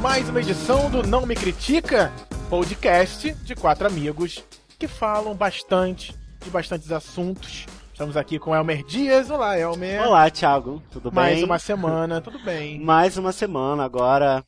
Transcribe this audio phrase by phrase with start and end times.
[0.00, 2.12] mais uma edição do Não Me Critica,
[2.48, 4.42] podcast de quatro amigos
[4.78, 7.66] que falam bastante de bastantes assuntos.
[7.92, 9.30] Estamos aqui com Elmer Dias.
[9.30, 10.02] Olá, Elmer.
[10.06, 10.82] Olá, Thiago.
[10.90, 11.44] Tudo Mais bem?
[11.44, 12.78] uma semana, tudo bem.
[12.80, 14.42] Mais uma semana agora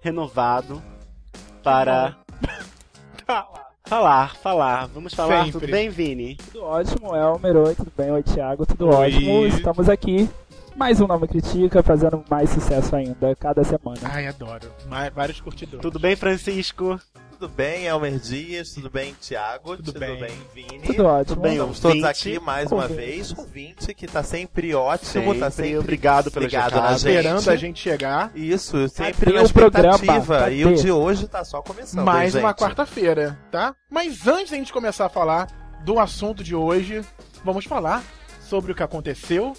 [0.00, 0.82] renovado
[1.62, 2.16] para
[3.24, 3.66] Tá lá.
[3.84, 4.86] falar, falar.
[4.88, 5.44] Vamos falar.
[5.44, 5.52] Sempre.
[5.60, 6.34] Tudo bem, Vini?
[6.36, 8.10] Tudo ótimo, Elmer, oi, tudo bem?
[8.10, 8.94] Oi, Thiago, tudo Oi.
[9.14, 9.46] ótimo.
[9.46, 10.28] Estamos aqui,
[10.76, 14.00] mais um Nome Critica, fazendo mais sucesso ainda, cada semana.
[14.04, 14.70] Ai, adoro.
[14.88, 15.80] Ma- vários curtidores.
[15.82, 16.98] Tudo bem, Francisco?
[17.32, 18.72] Tudo bem, Elmer Dias?
[18.74, 19.76] Tudo bem, Thiago?
[19.76, 20.16] Tudo bem.
[20.54, 20.80] Vini?
[20.86, 21.40] Tudo ótimo.
[21.40, 23.00] bem, Estamos todos aqui mais uma Ouvinte.
[23.00, 23.36] vez.
[23.36, 27.16] Ouvinte que tá sempre ótimo, Sempre, tá sempre obrigado pelo ligado na gente.
[27.16, 28.30] Esperando a gente chegar.
[28.34, 29.94] Isso, sempre na o programa?
[29.96, 30.50] expectativa.
[30.50, 32.58] E o de hoje tá só começando, mais hein, uma gente?
[32.58, 33.74] quarta-feira, tá?
[33.90, 35.48] Mas antes da gente começar a falar
[35.84, 37.02] do assunto de hoje,
[37.44, 38.04] vamos falar
[38.40, 39.52] sobre o que aconteceu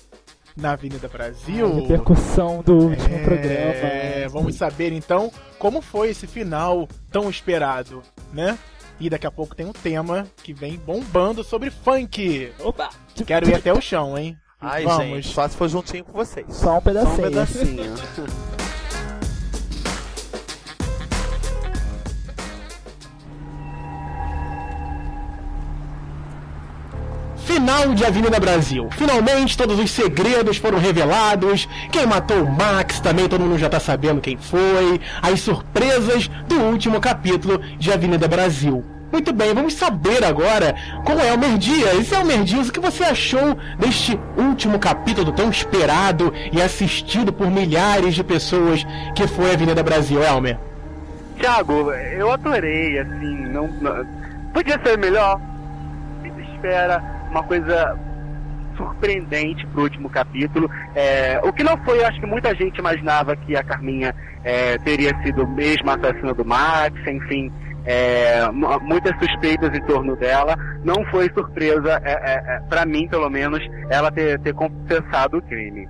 [0.55, 1.65] na Avenida Brasil.
[1.67, 4.29] A repercussão do último É, programa.
[4.29, 8.01] Vamos saber então como foi esse final tão esperado,
[8.31, 8.57] né?
[8.99, 12.51] E daqui a pouco tem um tema que vem bombando sobre funk.
[12.59, 12.89] Opa!
[13.25, 14.37] Quero ir até o chão, hein?
[14.61, 15.03] Ai, Vamos.
[15.03, 16.45] gente, só se for juntinho com vocês.
[16.49, 17.93] Só um Só um pedacinho.
[27.45, 28.87] Final de Avenida Brasil.
[28.91, 31.67] Finalmente todos os segredos foram revelados.
[31.91, 34.99] Quem matou o Max também todo mundo já tá sabendo quem foi.
[35.21, 38.83] As surpresas do último capítulo de Avenida Brasil.
[39.11, 40.73] Muito bem, vamos saber agora
[41.05, 42.11] com o Elmer Dias.
[42.11, 48.15] Elmer Dias, o que você achou deste último capítulo tão esperado e assistido por milhares
[48.15, 48.83] de pessoas
[49.15, 50.57] que foi a Avenida Brasil, Elmer?
[51.37, 54.03] Thiago, eu adorei, assim, não, não-
[54.51, 55.39] podia ser melhor.
[56.23, 57.03] Sempre espera
[57.33, 57.97] uma coisa
[58.77, 60.69] surpreendente pro último capítulo.
[60.95, 64.77] É, o que não foi, eu acho que muita gente imaginava que a Carminha é,
[64.79, 67.51] teria sido mesmo a assassina do Max, enfim.
[67.85, 70.55] é, mu- muitas suspeitas em torno dela.
[70.83, 75.41] Não foi surpresa, é, é, é, para mim pelo menos, ela ter, ter confessado o
[75.41, 75.87] crime.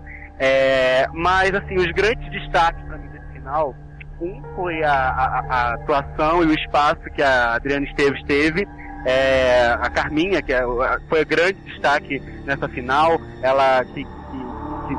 [1.13, 3.73] Mas assim, os grandes destaques para mim desse final
[4.19, 8.67] um foi a, a- a atuação e o espaço que a Adriana Esteves teve.
[9.05, 10.61] É, a Carminha, que é
[11.09, 14.95] foi o grande destaque nessa final, ela que, que- que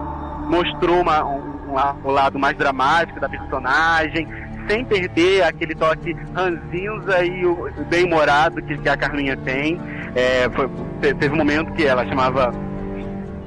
[0.48, 1.38] mostrou uma- um,
[1.70, 4.28] um o lado mais dramático da personagem,
[4.68, 9.80] sem perder aquele toque ranzinza e o o bem-humorado que, que a Carminha tem.
[10.14, 10.68] É, foi-
[11.00, 12.52] te- teve um momento que ela chamava.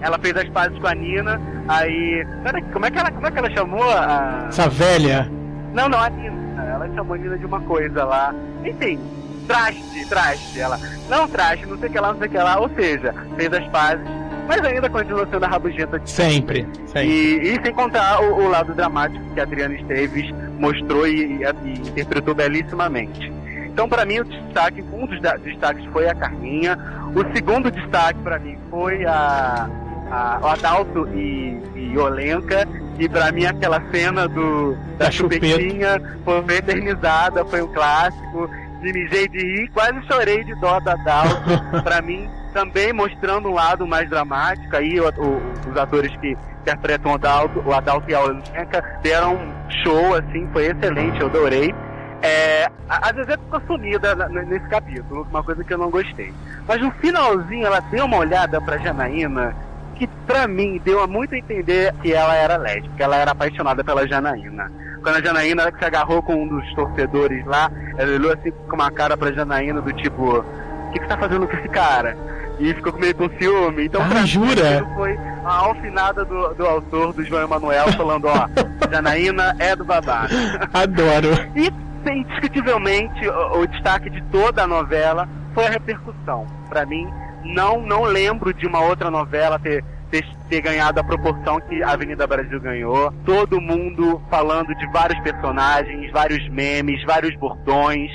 [0.01, 2.25] Ela fez as pazes com a Nina, aí.
[2.44, 4.45] Peraí, como é que ela, como é que ela chamou a.
[4.50, 5.28] Essa velha.
[5.74, 6.63] Não, não, a Nina.
[6.63, 8.34] Ela chamou a Nina de uma coisa lá.
[8.66, 9.00] Enfim,
[9.47, 10.59] traste, traste.
[10.59, 12.59] Ela, não traste, não sei o que lá, não sei o que lá.
[12.59, 14.06] Ou seja, fez as pazes,
[14.47, 17.08] mas ainda continua sendo a rabugenta de Sempre, sempre.
[17.09, 21.90] e, e sem contar o, o lado dramático que a Adriana Esteves mostrou e, e-
[21.90, 23.31] interpretou belíssimamente.
[23.68, 26.78] Então, para mim, o destaque, um dos destaques foi a Carminha.
[27.16, 29.69] O segundo destaque, para mim, foi a,
[30.09, 32.68] a- o Adalto e, e Olenka.
[32.97, 35.46] E para mim, aquela cena do, da, Da chupeta.
[35.47, 38.50] chupetinha foi eternizada, foi um clássico.
[38.81, 41.41] Me mijei de rir, quase chorei de dó da Adalto.
[41.83, 44.75] para mim, também mostrando um lado mais dramático.
[44.75, 49.35] Aí, o- o- os atores que interpretam o Adalto, o Adalto e a Olenka deram
[49.35, 51.73] um show, assim, foi excelente, eu adorei.
[52.21, 56.33] É, a Zezé ficou sumida nesse capítulo, uma coisa que eu não gostei.
[56.67, 59.55] Mas no finalzinho ela deu uma olhada pra Janaína,
[59.97, 64.08] que pra mim deu a muito entender que ela era lésbica, ela era apaixonada pela
[64.08, 64.72] Janaína.
[65.03, 68.91] Quando a Janaína se agarrou com um dos torcedores lá, ela olhou assim com uma
[68.91, 72.18] cara pra Janaína do tipo, o que, que você tá fazendo com esse cara?
[72.59, 73.86] E ficou meio com ciúme.
[73.86, 74.69] Então, Ah, pra mim, jura?
[74.80, 78.47] aquilo foi a alfinada do, do autor, do João Emanuel, falando, ó,
[78.91, 80.28] Janaína é do babá.
[80.74, 81.30] Adoro.
[81.56, 81.72] E,
[82.09, 86.45] indiscutivelmente, o, o destaque de toda a novela foi a repercussão.
[86.69, 87.07] Pra mim,
[87.44, 91.92] não, não lembro de uma outra novela ter, ter, ter ganhado a proporção que a
[91.92, 93.12] Avenida Brasil ganhou.
[93.25, 98.12] Todo mundo falando de vários personagens, vários memes, vários bordões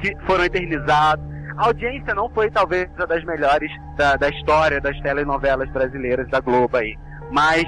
[0.00, 1.24] que foram eternizados.
[1.56, 6.40] A audiência não foi talvez uma das melhores da, da história das telenovelas brasileiras da
[6.40, 6.96] Globo aí.
[7.30, 7.64] Mas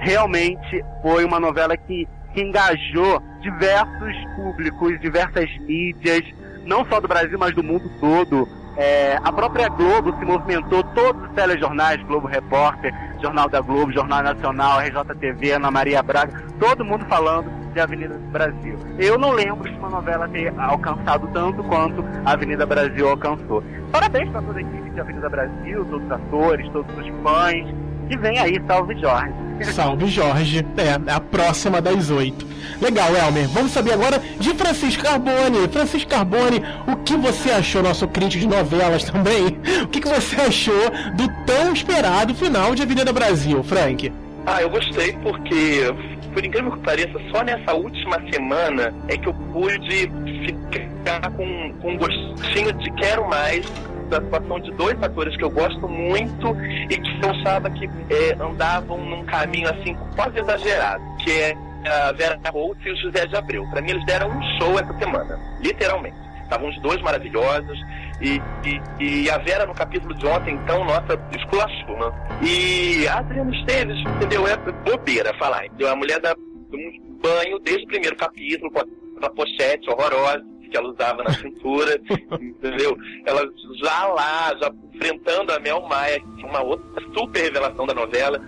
[0.00, 6.22] realmente foi uma novela que, que engajou diversos públicos, diversas mídias,
[6.64, 8.48] não só do Brasil, mas do mundo todo.
[8.76, 12.92] É, a própria Globo se movimentou, todos os telejornais, Globo Repórter,
[13.22, 18.78] Jornal da Globo, Jornal Nacional, RJTV, Ana Maria Braga, todo mundo falando de Avenida Brasil.
[18.98, 23.62] Eu não lembro de uma novela ter alcançado tanto quanto a Avenida Brasil alcançou.
[23.92, 28.16] Parabéns para toda a equipe de Avenida Brasil, todos os atores, todos os fãs, E
[28.16, 29.32] vem aí, salve Jorge.
[29.62, 32.46] Salve Jorge, é, é a próxima das oito.
[32.80, 33.48] Legal, Elmer.
[33.48, 35.68] Vamos saber agora de Francisco Carbone.
[35.68, 39.58] Francisco Carbone, o que você achou, nosso crítico de novelas também?
[39.82, 44.12] O que, que você achou do tão esperado final de Avenida Brasil, Frank?
[44.46, 45.94] Ah, eu gostei porque,
[46.34, 50.10] por incrível que pareça, só nessa última semana é que eu pude
[50.44, 53.64] ficar com, com um gostinho de quero mais
[54.08, 56.56] da atuação de dois atores que eu gosto muito
[56.90, 61.54] e que eu achava que é, andavam num caminho assim quase exagerado, que é
[61.86, 63.64] a Vera Holt e o José de Abreu.
[63.70, 66.16] Para mim eles deram um show essa semana, literalmente.
[66.42, 67.78] Estavam os dois maravilhosos
[68.20, 72.38] e, e, e, a Vera no capítulo de ontem, então, nossa, esculachou, né?
[72.42, 74.46] E a Adriana Esteves, entendeu?
[74.46, 75.90] É bobeira falar, entendeu?
[75.90, 76.34] A mulher dá
[76.72, 78.80] um banho desde o primeiro capítulo, com
[79.24, 82.00] a pochete horrorosa que ela usava na cintura,
[82.40, 82.98] entendeu?
[83.24, 88.40] Ela já lá, já enfrentando a Mel Maia, uma outra super revelação da novela,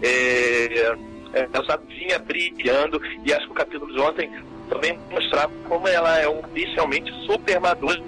[0.00, 0.96] é,
[1.34, 4.30] é ela já vinha brilhando, e acho que o capítulo de ontem
[4.68, 8.00] também mostrava como ela é um inicialmente super madura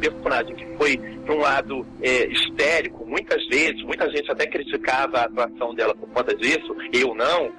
[0.00, 5.24] personagem que foi de um lado é, histérico muitas vezes, muita gente até criticava a
[5.24, 7.52] atuação dela por conta disso, eu não.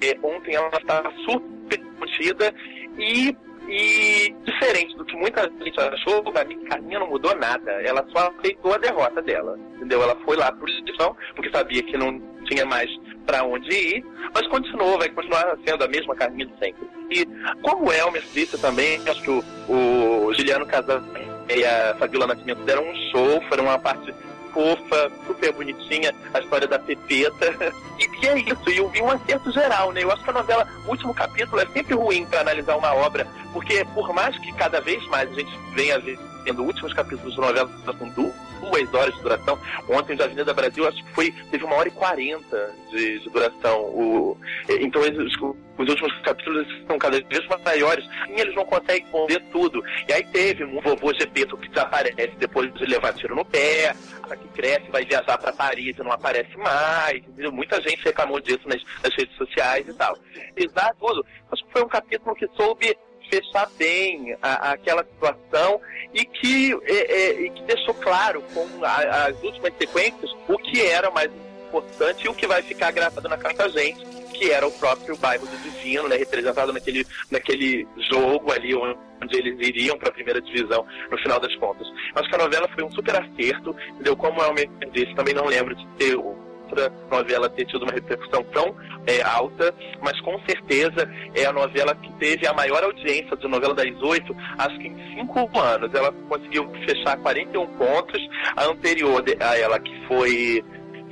[0.00, 2.52] É, ontem ela estava super contida
[2.98, 3.36] e
[3.68, 7.70] e diferente do que muita gente achou, a minha Carminha não mudou nada.
[7.82, 9.58] Ela só aceitou a derrota dela.
[9.76, 10.02] Entendeu?
[10.02, 12.90] Ela foi lá por edição, porque sabia que não tinha mais
[13.26, 14.04] para onde ir,
[14.34, 16.88] mas continuou, vai continuar sendo a mesma Carminha de sempre.
[17.10, 17.26] E
[17.62, 21.02] como o Elmer disse também, acho que o, o Juliano Casan
[21.48, 24.12] e a Fabiola Nascimento deram um show, foram uma parte
[24.52, 27.52] fofa, super bonitinha, a história da Pepeta.
[27.98, 30.02] E, e é isso, e vi um acerto geral, né?
[30.02, 33.28] Eu acho que a novela, o último capítulo, é sempre ruim para analisar uma obra,
[33.52, 37.70] porque por mais que cada vez mais a gente venha vendo últimos capítulos de novela
[37.98, 38.10] com
[38.70, 41.92] duas horas de duração, ontem de Avenida Brasil acho que foi, teve uma hora e
[41.92, 43.80] quarenta de, de duração.
[43.80, 44.38] O,
[44.68, 45.36] então os,
[45.78, 49.82] os últimos capítulos são cada vez maiores e eles não conseguem responder tudo.
[50.08, 53.94] E aí teve um vovô Gepeto que desaparece depois de levar tiro no pé,
[54.40, 57.22] que cresce, vai viajar para Paris e não aparece mais.
[57.52, 60.16] Muita gente reclamou disso nas, nas redes sociais e tal.
[60.56, 61.26] Exato, tudo.
[61.50, 62.96] Acho que foi um capítulo que soube
[63.32, 65.80] fechar bem a, aquela situação
[66.12, 71.10] e que, é, é, que deixou claro com a, as últimas sequências o que era
[71.10, 71.30] mais
[71.68, 75.46] importante e o que vai ficar gravado na carta gente, que era o próprio bairro
[75.46, 80.84] do Divino, né, representado naquele, naquele jogo ali onde eles iriam para a primeira divisão
[81.10, 81.86] no final das contas.
[82.14, 84.14] Acho que a novela foi um super acerto, entendeu?
[84.14, 86.16] Como é o disse, também não lembro de ter
[86.72, 88.74] outra novela ter tido uma repercussão tão
[89.06, 93.74] é, alta, mas com certeza é a novela que teve a maior audiência de novela
[93.74, 95.92] das oito, acho que em cinco anos.
[95.94, 98.20] Ela conseguiu fechar 41 pontos,
[98.56, 100.64] a anterior a ela, que foi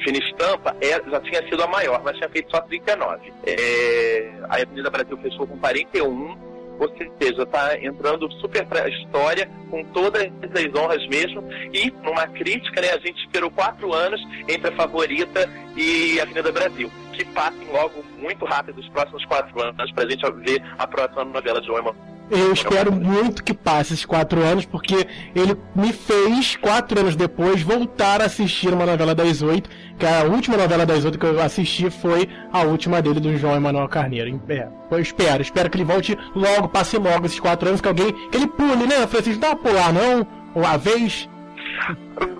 [0.03, 3.33] Fina Estampa é, já tinha sido a maior, mas tinha feito só 39.
[3.47, 6.50] É, a Avenida Brasil fechou com 41
[6.81, 6.89] ou
[7.21, 12.81] seja, está entrando super para a história, com todas as honras mesmo, e numa crítica,
[12.81, 17.71] né, a gente esperou quatro anos entre a favorita e a Avenida Brasil, que passem
[17.71, 21.71] logo muito rápido os próximos quatro anos para a gente ver a próxima novela de
[21.71, 22.10] Oima.
[22.31, 27.61] Eu espero muito que passe esses quatro anos, porque ele me fez, quatro anos depois,
[27.63, 29.69] voltar a assistir uma novela das oito,
[29.99, 33.57] que a última novela das oito que eu assisti foi a última dele, do João
[33.57, 34.41] Emanuel Carneiro.
[34.49, 38.13] É, eu espero, espero que ele volte logo, passe logo esses quatro anos, que alguém,
[38.31, 39.41] que ele pule, né, Francisco?
[39.41, 40.27] Dá uma pular, não?
[40.55, 41.29] Uma vez?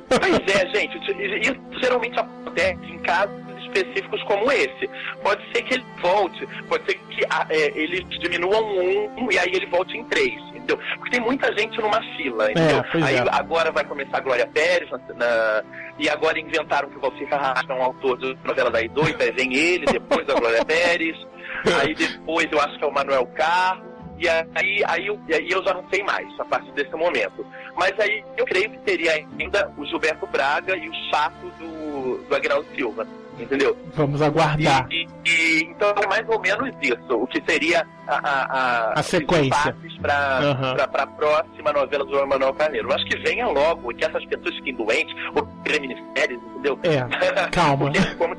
[0.09, 0.99] Pois é, gente,
[1.41, 4.89] isso geralmente acontece em casos específicos como esse.
[5.23, 9.39] Pode ser que ele volte, pode ser que ah, é, ele diminua um, um e
[9.39, 10.79] aí ele volte em três, entendeu?
[10.97, 12.79] Porque tem muita gente numa fila, é, entendeu?
[12.79, 13.25] É, aí é.
[13.31, 15.65] agora vai começar a Glória Pérez, na, na,
[15.99, 19.31] e agora inventaram que o Valcir Carrasco é um autor de novela das oito, aí
[19.33, 21.17] vem ele, depois a Glória Pérez,
[21.81, 23.90] aí depois eu acho que é o Manuel Carlos,
[24.21, 27.45] e aí, aí, eu, e aí eu já não sei mais a partir desse momento.
[27.75, 32.35] Mas aí eu creio que teria ainda o Gilberto Braga e o chato do, do
[32.35, 33.07] Aguinaldo Silva
[33.43, 33.77] entendeu?
[33.95, 34.87] Vamos aguardar.
[34.91, 39.03] E, e, então é mais ou menos isso, o que seria a, a, a, a
[39.03, 40.83] sequência para uhum.
[40.83, 42.89] a próxima novela do João Manuel Carneiro.
[42.89, 46.79] Eu acho que venha logo, que essas pessoas fiquem doentes, ou terem ministérios, entendeu?
[46.83, 47.91] É, calma.
[47.91, 48.37] Porque, como,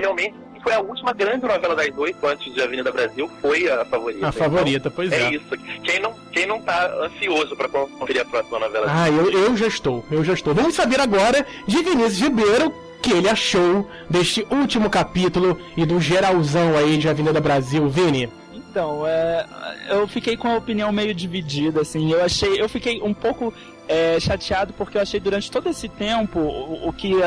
[0.00, 4.26] realmente foi a última grande novela das oito antes de Avenida Brasil, foi a favorita.
[4.26, 5.22] A então, favorita, pois é.
[5.22, 5.48] É isso.
[5.82, 8.86] Quem não, quem não tá ansioso para conferir a próxima novela?
[8.88, 10.54] Ah, eu, eu já estou, eu já estou.
[10.54, 16.76] Vamos saber agora de Vinícius Ribeiro que ele achou deste último capítulo e do geralzão
[16.76, 18.30] aí de Avenida Brasil, Vini?
[18.52, 19.44] Então, é,
[19.90, 22.12] eu fiquei com a opinião meio dividida, assim.
[22.12, 23.52] Eu achei, eu fiquei um pouco
[23.88, 27.20] é, chateado porque eu achei durante todo esse tempo o, o que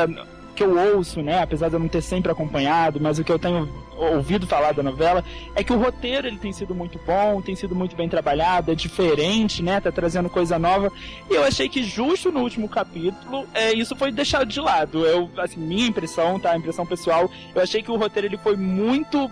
[0.56, 3.38] que eu ouço, né, apesar de eu não ter sempre acompanhado, mas o que eu
[3.38, 5.22] tenho ouvido falar da novela
[5.54, 8.74] é que o roteiro ele tem sido muito bom, tem sido muito bem trabalhado, é
[8.74, 10.90] diferente, né, tá trazendo coisa nova.
[11.30, 15.06] E eu achei que justo no último capítulo, é, isso foi deixado de lado.
[15.06, 19.30] Eu, assim, minha impressão, tá, impressão pessoal, eu achei que o roteiro ele foi muito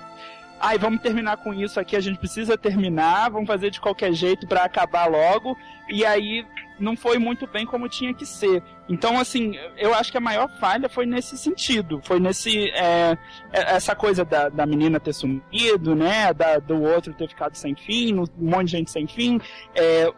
[0.61, 4.47] ai, vamos terminar com isso aqui, a gente precisa terminar, vamos fazer de qualquer jeito
[4.47, 5.59] para acabar logo.
[5.91, 6.47] E aí
[6.79, 8.63] não foi muito bem como tinha que ser.
[8.89, 12.01] Então, assim, eu acho que a maior falha foi nesse sentido.
[12.05, 12.71] Foi nesse.
[12.71, 13.17] É,
[13.53, 16.33] é essa coisa da, da menina ter sumido, né?
[16.33, 19.41] Da, do outro ter ficado sem fim, um monte de gente sem fim.
[19.75, 20.13] É,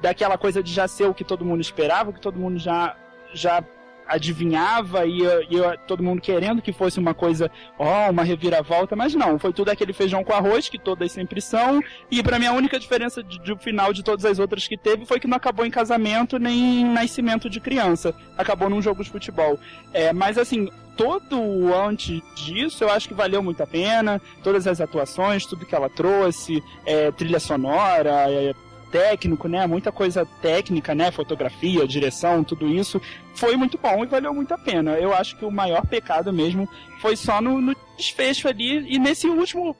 [0.00, 2.96] daquela coisa de já ser o que todo mundo esperava, o que todo mundo já,
[3.32, 3.64] já
[4.06, 9.38] adivinhava e, e, todo mundo querendo que fosse uma coisa, ó, uma reviravolta, mas não,
[9.38, 12.78] foi tudo aquele feijão com arroz que todas sempre são, e para mim a única
[12.78, 15.70] diferença de, de final de todas as outras que teve foi que não acabou em
[15.70, 19.58] casamento nem em nascimento de criança, acabou num jogo de futebol.
[19.92, 24.20] É, mas assim, todo antes disso, eu acho que valeu muito a pena.
[24.42, 28.54] Todas as atuações, tudo que ela trouxe, é, trilha sonora, é,
[28.94, 29.66] técnico, né?
[29.66, 31.10] Muita coisa técnica, né?
[31.10, 33.02] Fotografia, direção, tudo isso
[33.34, 34.92] foi muito bom e valeu muito a pena.
[34.92, 36.68] Eu acho que o maior pecado mesmo
[37.00, 39.74] foi só no, no desfecho ali e nesse último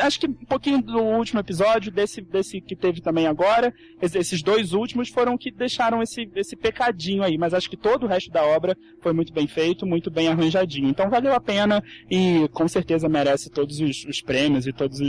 [0.00, 4.72] acho que um pouquinho do último episódio, desse, desse que teve também agora, esses dois
[4.72, 8.44] últimos foram que deixaram esse, esse pecadinho aí, mas acho que todo o resto da
[8.44, 10.88] obra foi muito bem feito, muito bem arranjadinho.
[10.88, 15.00] Então valeu a pena e com certeza merece todos os, os prêmios e todas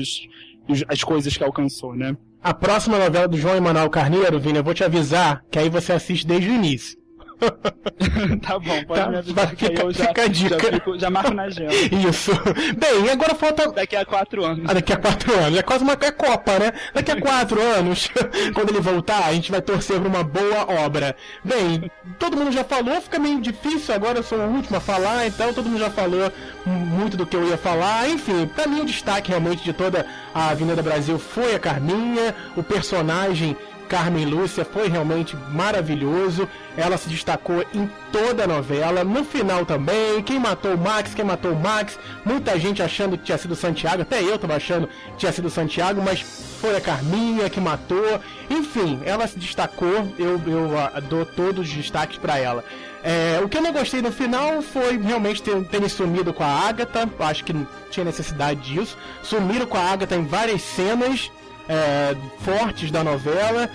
[0.87, 2.15] as coisas que alcançou, né?
[2.43, 5.93] A próxima novela do João Emanuel Carneiro, Vini, eu vou te avisar que aí você
[5.93, 6.97] assiste desde o início.
[8.41, 10.59] tá bom, pode tá, me avisar fica, que eu já, fica a dica.
[10.59, 11.73] Já, fico, já marco na agenda.
[12.09, 12.31] Isso.
[12.77, 13.71] Bem, agora falta...
[13.71, 14.65] Daqui a quatro anos.
[14.67, 15.59] Ah, daqui a quatro anos.
[15.59, 16.73] É quase uma é Copa, né?
[16.93, 18.09] Daqui a quatro anos,
[18.53, 21.15] quando ele voltar, a gente vai torcer por uma boa obra.
[21.43, 25.25] Bem, todo mundo já falou, fica meio difícil, agora eu sou o último a falar,
[25.27, 26.31] então todo mundo já falou
[26.65, 28.09] muito do que eu ia falar.
[28.09, 32.63] Enfim, pra mim o destaque realmente de toda a Avenida Brasil foi a Carminha, o
[32.63, 33.55] personagem
[33.91, 36.47] Carmen Lúcia foi realmente maravilhoso.
[36.77, 39.03] Ela se destacou em toda a novela.
[39.03, 41.99] No final também, quem matou o Max, quem matou o Max.
[42.23, 46.01] Muita gente achando que tinha sido Santiago, até eu tava achando que tinha sido Santiago,
[46.01, 46.21] mas
[46.61, 48.21] foi a Carminha que matou.
[48.49, 50.07] Enfim, ela se destacou.
[50.17, 52.63] Eu, eu uh, dou todos os destaques para ela.
[53.03, 56.47] É, o que eu não gostei no final foi realmente ter, terem sumido com a
[56.47, 57.09] Agatha.
[57.19, 58.97] Acho que não tinha necessidade disso.
[59.21, 61.29] Sumiram com a Agatha em várias cenas
[61.67, 63.69] é, fortes da novela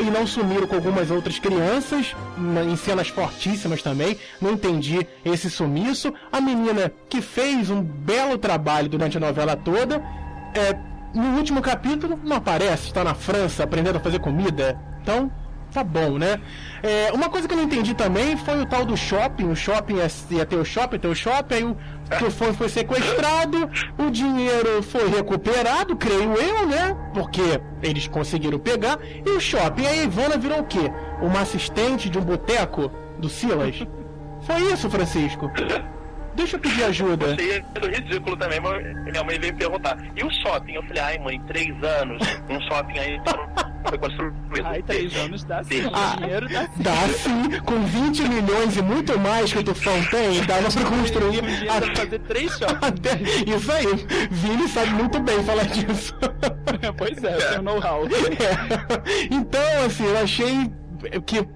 [0.00, 2.14] e não sumiram com algumas outras crianças
[2.68, 4.18] em cenas fortíssimas também.
[4.40, 6.12] Não entendi esse sumiço.
[6.32, 10.02] A menina que fez um belo trabalho durante a novela toda,
[10.54, 10.76] é,
[11.14, 14.76] no último capítulo não aparece, está na França aprendendo a fazer comida.
[15.02, 15.30] Então,
[15.76, 16.40] tá bom, né?
[16.82, 19.50] É, uma coisa que eu não entendi também foi o tal do shopping.
[19.50, 21.76] O shopping ia, ia ter o shopping, ter o shopping, aí o
[22.08, 23.68] telefone foi sequestrado,
[23.98, 26.96] o dinheiro foi recuperado, creio eu, né?
[27.12, 28.98] Porque eles conseguiram pegar.
[29.24, 30.90] E o shopping, a Ivana virou o quê?
[31.20, 33.86] Uma assistente de um boteco do Silas?
[34.46, 35.50] Foi isso, Francisco?
[36.36, 37.32] Deixa eu pedir ajuda.
[37.32, 39.96] Achei ridículo também, mas minha mãe veio perguntar.
[40.14, 40.74] E o shopping?
[40.74, 43.20] Eu falei, ai mãe, três anos, um shopping aí
[43.88, 44.36] foi construído.
[44.64, 45.88] Ai, três anos dá sim.
[45.92, 46.82] Ah, dinheiro dá sim.
[46.82, 47.60] Dá sim.
[47.60, 51.42] Com 20 milhões e muito mais que o Tufão tem, dava pra construir.
[51.42, 51.94] Um até...
[51.94, 53.46] fazer três shoppings.
[53.46, 53.86] Isso aí.
[54.30, 56.14] Vini sabe muito bem falar disso.
[56.96, 58.04] pois é, seu know-how.
[58.06, 59.26] É.
[59.30, 60.70] Então, assim, eu achei
[61.24, 61.46] que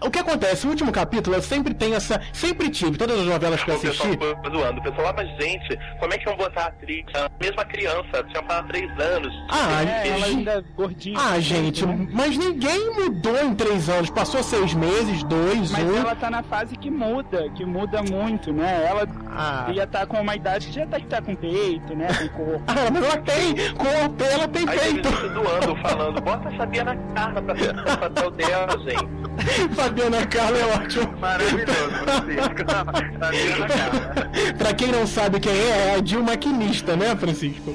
[0.00, 0.66] o que acontece?
[0.66, 2.20] O último capítulo eu sempre tenho essa.
[2.32, 4.08] Sempre tive, todas as novelas que eu assisti.
[4.08, 4.80] O pessoal zoando.
[4.80, 7.04] O pessoal, ah, mas gente, como é que vão botar a atriz?
[7.14, 9.34] A mesma criança, tinha para três anos.
[9.50, 11.18] Ah, é, ela ainda é gordinha.
[11.18, 12.08] Ah, gente, né?
[12.12, 14.10] mas ninguém mudou em três anos.
[14.10, 15.92] Passou seis meses, dois, mas um.
[15.92, 18.86] Mas ela tá na fase que muda, que muda muito, né?
[18.88, 19.70] Ela ah.
[19.72, 22.08] ia estar tá com uma idade que já tá, que tá com peito, né?
[22.14, 22.64] Com corpo.
[22.66, 25.08] ah, mas ela tem corpo, ela tem Aí peito.
[25.08, 29.18] Aí zoando, falando, bota a Fabiana Carla pra fazer o dela, gente.
[29.88, 31.18] Fabiana Carla é ótimo.
[31.18, 32.70] Maravilhoso, Francisco.
[33.18, 34.30] Fabiana Carla.
[34.58, 37.74] pra quem não sabe quem é, é a Dilma Maquinista, né, Francisco?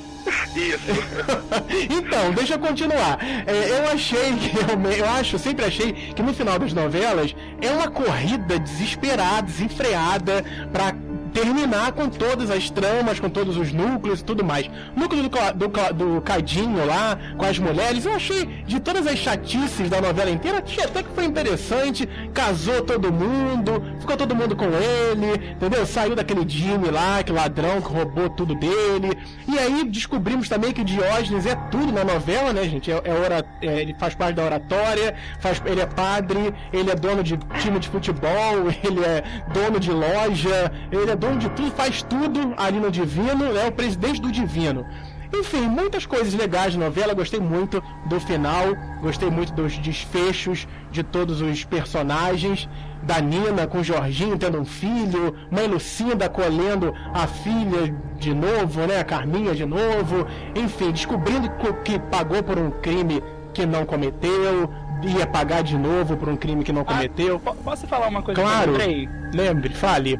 [0.55, 0.79] Isso.
[1.89, 3.17] então, deixa eu continuar.
[3.47, 7.89] É, eu achei realmente, eu acho, sempre achei que no final das novelas é uma
[7.89, 10.93] corrida desesperada, desenfreada, pra
[11.33, 14.69] terminar com todas as tramas, com todos os núcleos e tudo mais.
[14.95, 19.17] O núcleo do, do, do Cadinho lá, com as mulheres, eu achei de todas as
[19.17, 22.07] chatices da novela inteira, achei até que foi interessante.
[22.33, 25.85] Casou todo mundo, ficou todo mundo com ele, entendeu?
[25.85, 29.17] Saiu daquele Jimmy lá, que ladrão que roubou tudo dele.
[29.47, 32.91] E aí descobrimos também que o Diógenes é tudo na novela, né, gente?
[32.91, 36.95] É, é ora- é, ele faz parte da oratória, faz, ele é padre, ele é
[36.95, 39.23] dono de time de futebol, ele é
[39.53, 43.71] dono de loja, ele é dono de tudo, faz tudo ali no Divino, é o
[43.71, 44.85] presidente do Divino.
[45.35, 48.65] Enfim, muitas coisas legais na novela, gostei muito do final,
[49.01, 52.69] gostei muito dos desfechos de todos os personagens,
[53.01, 58.81] da Nina com o Jorginho tendo um filho, mãe Lucinda acolhendo a filha de novo,
[58.85, 63.85] né, a Carminha de novo, enfim, descobrindo co- que pagou por um crime que não
[63.85, 64.69] cometeu,
[65.03, 67.39] ia pagar de novo por um crime que não cometeu.
[67.39, 68.73] Po- Posso falar uma coisa Claro.
[68.75, 69.09] que eu lembrei?
[69.33, 70.19] Lembre, fale.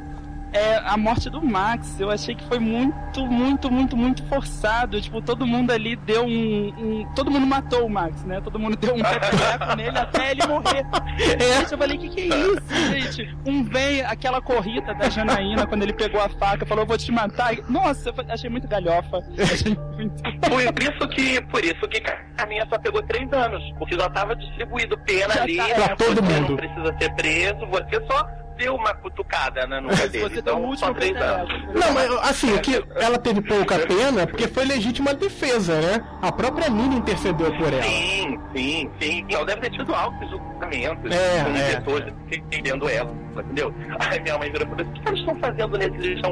[0.53, 5.01] É, a morte do Max, eu achei que foi muito, muito, muito, muito forçado.
[5.01, 6.67] Tipo, todo mundo ali deu um.
[6.77, 8.39] um- todo mundo matou o Max, né?
[8.41, 10.86] Todo mundo deu um peteleco nele até ele morrer.
[11.17, 13.38] Gente, eu falei, que que é isso, gente?
[13.45, 17.12] Um veio, aquela corrida da Janaína, quando ele pegou a faca, falou, eu vou te
[17.12, 17.53] matar.
[17.67, 19.19] Nossa, eu achei muito galhofa.
[19.41, 20.22] Achei muito.
[20.50, 22.01] Por isso que, por isso que
[22.38, 25.55] a minha só pegou três anos, porque já tava distribuído pena Já ali.
[25.57, 25.74] tá, né?
[25.74, 26.50] pra todo você mundo.
[26.50, 28.27] não precisa ser preso, você só
[28.63, 30.20] deu uma cutucada né, no dele.
[30.20, 31.50] Você deu o Então, último só três anos.
[31.74, 36.03] Não, mas assim, que ela teve pouca pena porque foi legítima defesa, né?
[36.22, 37.84] A própria Nina intercedeu por ela.
[37.84, 39.25] Sim, sim, sim.
[39.29, 41.75] Ela deve ter tido altos julgamentos É, com é.
[41.75, 43.74] pessoas defendendo ela, entendeu?
[44.00, 45.96] Aí minha mãe virou e falou assim, o que eles estão fazendo nesse?
[45.96, 46.32] Eles estão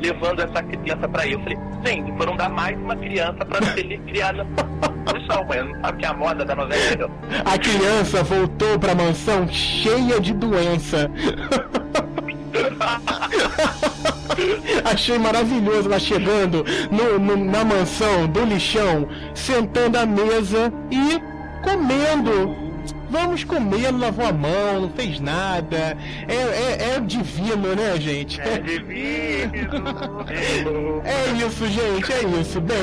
[0.00, 1.32] levando essa criança pra aí.
[1.32, 5.62] Eu falei, gente, foram dar mais uma criança pra ser criada no chão, mãe.
[5.64, 7.10] Não sabe é a moda da novela?
[7.44, 11.10] A criança voltou pra mansão cheia de doença.
[14.84, 21.20] Achei maravilhoso ela chegando no- no- na mansão do lixão, sentando à mesa e
[21.62, 22.65] comendo.
[23.18, 25.96] Vamos comer, não lavou a mão, não fez nada.
[26.28, 28.38] É, é, é divino, né, gente?
[28.40, 30.26] É divino.
[31.04, 32.60] É isso, gente, é isso.
[32.60, 32.76] Bem,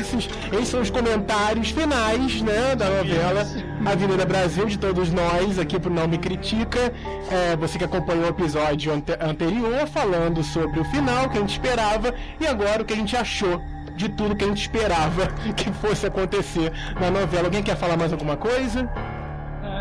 [0.00, 3.46] esses, esses são os comentários finais, né, da novela
[3.86, 6.92] Avenida Brasil, de todos nós, aqui pro Não Me Critica.
[7.30, 11.52] É, você que acompanhou o episódio ante- anterior, falando sobre o final, que a gente
[11.52, 13.60] esperava, e agora o que a gente achou
[13.96, 17.44] de tudo que a gente esperava que fosse acontecer na novela.
[17.46, 18.88] Alguém quer falar mais alguma coisa?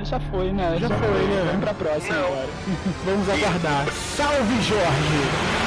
[0.05, 0.77] Já foi, né?
[0.79, 1.43] Já foi, né?
[1.45, 2.25] Vamos pra próxima Não.
[2.25, 2.47] agora.
[3.05, 3.91] Vamos aguardar.
[3.91, 5.57] Salve, Jorge!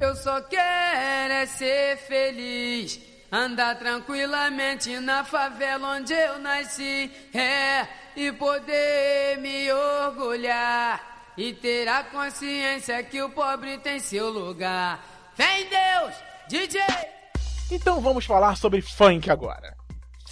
[0.00, 3.00] Eu só quero é ser feliz.
[3.32, 7.10] Andar tranquilamente na favela onde eu nasci.
[7.34, 11.00] É, e poder me orgulhar.
[11.36, 15.00] E ter a consciência que o pobre tem seu lugar.
[15.34, 16.14] Fé em Deus,
[16.48, 16.80] DJ!
[17.70, 19.74] Então vamos falar sobre funk agora.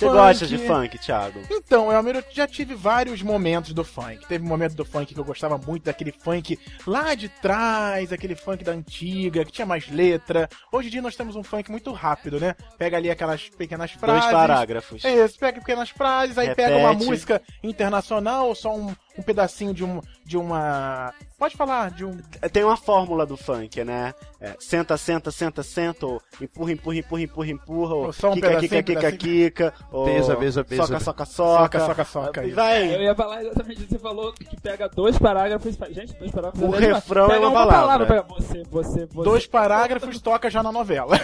[0.03, 0.17] Você Funk.
[0.19, 1.41] gosta de funk, Thiago?
[1.49, 4.27] Então, Elmer, eu já tive vários momentos do funk.
[4.27, 8.35] Teve um momento do funk que eu gostava muito daquele funk lá de trás, aquele
[8.35, 10.49] funk da antiga, que tinha mais letra.
[10.73, 12.57] Hoje em dia nós temos um funk muito rápido, né?
[12.77, 14.23] Pega ali aquelas pequenas frases.
[14.23, 15.05] Dois parágrafos.
[15.05, 17.07] É isso, pega pequenas frases, aí pega uma Repete.
[17.09, 21.13] música internacional ou só um, um pedacinho de, um, de uma.
[21.39, 22.17] Pode falar, de um.
[22.53, 24.15] Tem uma fórmula do funk, né?
[24.41, 28.49] É, senta, senta, senta, senta, ou empurra, empurra, empurra, empurra, empurra, ou só um kika,
[28.49, 30.87] pedacinho, kika, kika, kika, ou Beija, beija, beija.
[30.87, 32.55] soca, soca, Soca, soca, soca, soca.
[32.55, 32.95] Vai.
[32.95, 33.89] Eu ia falar exatamente isso.
[33.91, 35.77] Você falou que pega dois parágrafos.
[35.77, 36.69] e Gente, dois parágrafos.
[36.69, 38.07] O é refrão é uma palavra.
[38.07, 39.25] pega você, você, você.
[39.25, 41.17] Dois parágrafos toca já na novela.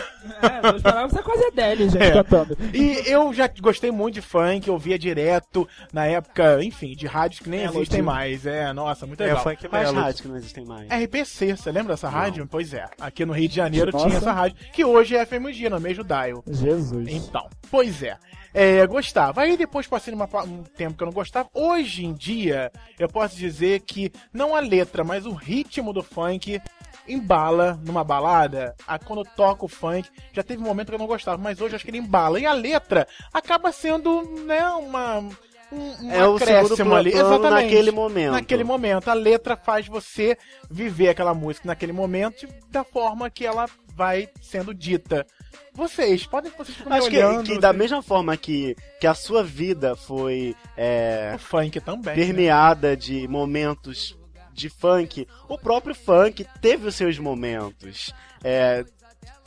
[0.43, 2.13] É, dois parágrafos é quase Adele, gente, É.
[2.13, 2.57] cantando.
[2.75, 7.41] E eu já gostei muito de funk, eu via direto na época, enfim, de rádios
[7.41, 7.78] que nem Melody.
[7.79, 8.47] Existem mais.
[8.47, 9.43] É, nossa, muito É, legal.
[9.43, 10.01] funk Quais Melody.
[10.05, 10.89] rádios que não existem mais?
[10.91, 12.47] RPC, você lembra dessa rádio?
[12.51, 14.07] Pois é, aqui no Rio de Janeiro Nossa.
[14.07, 16.43] tinha essa rádio, que hoje é FMG, no mesmo dial.
[16.47, 17.09] Jesus.
[17.09, 18.17] Então, pois é.
[18.55, 19.43] É, gostava.
[19.43, 21.49] Aí depois passei numa pa- um tempo que eu não gostava.
[21.53, 26.61] Hoje em dia, eu posso dizer que não a letra, mas o ritmo do funk
[27.07, 28.75] embala numa balada.
[28.87, 31.61] Ah, quando eu toco o funk, já teve um momento que eu não gostava, mas
[31.61, 32.41] hoje acho que ele embala.
[32.41, 35.29] E a letra acaba sendo, né, uma.
[35.71, 37.11] Um, um É acréscimo ali.
[37.13, 37.51] Exatamente.
[37.51, 38.33] naquele momento.
[38.33, 39.09] Naquele momento.
[39.09, 40.37] A letra faz você
[40.71, 45.27] viver aquela música naquele momento da forma que ela vai sendo dita.
[45.75, 49.43] Vocês, podem vocês Acho que, olhando, que da vocês- mesma forma que, que a sua
[49.45, 52.15] vida foi é, O funk também.
[52.17, 52.25] né?
[52.25, 54.17] permeada de momentos
[54.53, 58.13] de funk, o próprio funk teve os seus momentos.
[58.43, 58.85] É,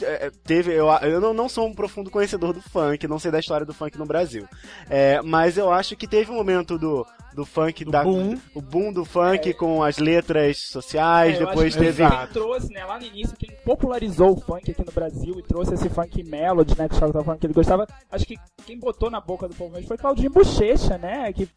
[0.02, 0.74] é, teve.
[0.74, 3.74] Eu, eu não, não sou um profundo conhecedor do funk, não sei da história do
[3.74, 4.48] funk no Brasil.
[4.89, 8.38] É, mas eu acho que teve um momento do, do funk, da, boom.
[8.54, 12.08] o boom do funk com as letras sociais, É, depois teve.
[12.08, 15.74] Quem trouxe, né, lá no início, quem popularizou o funk aqui no Brasil e trouxe
[15.74, 19.48] esse funk melody, né, que o que ele gostava, acho que quem botou na boca
[19.48, 21.48] do povo foi Claudinho Bochecha, né, que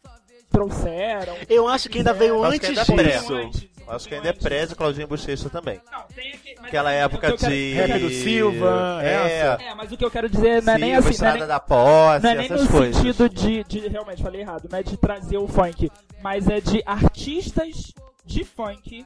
[0.55, 1.35] trouxeram.
[1.49, 3.67] Eu acho que ainda veio Acho antes ainda é disso.
[3.87, 5.79] Acho que ainda é pré de Claudinho Bochecha também.
[5.91, 7.73] Não, tem aqui, mas Aquela assim, época que eu quero- de.
[7.73, 9.63] Rap do Silva, é, essa.
[9.63, 11.47] É, mas o que eu quero dizer não é nem assim, não é Estrada nem,
[11.47, 12.95] da Posse, não é nem essas no coisas.
[12.95, 13.87] sentido de, de.
[13.87, 14.67] Realmente, falei errado.
[14.71, 15.91] Não é de trazer o funk,
[16.23, 17.93] mas é de artistas
[18.25, 19.05] de funk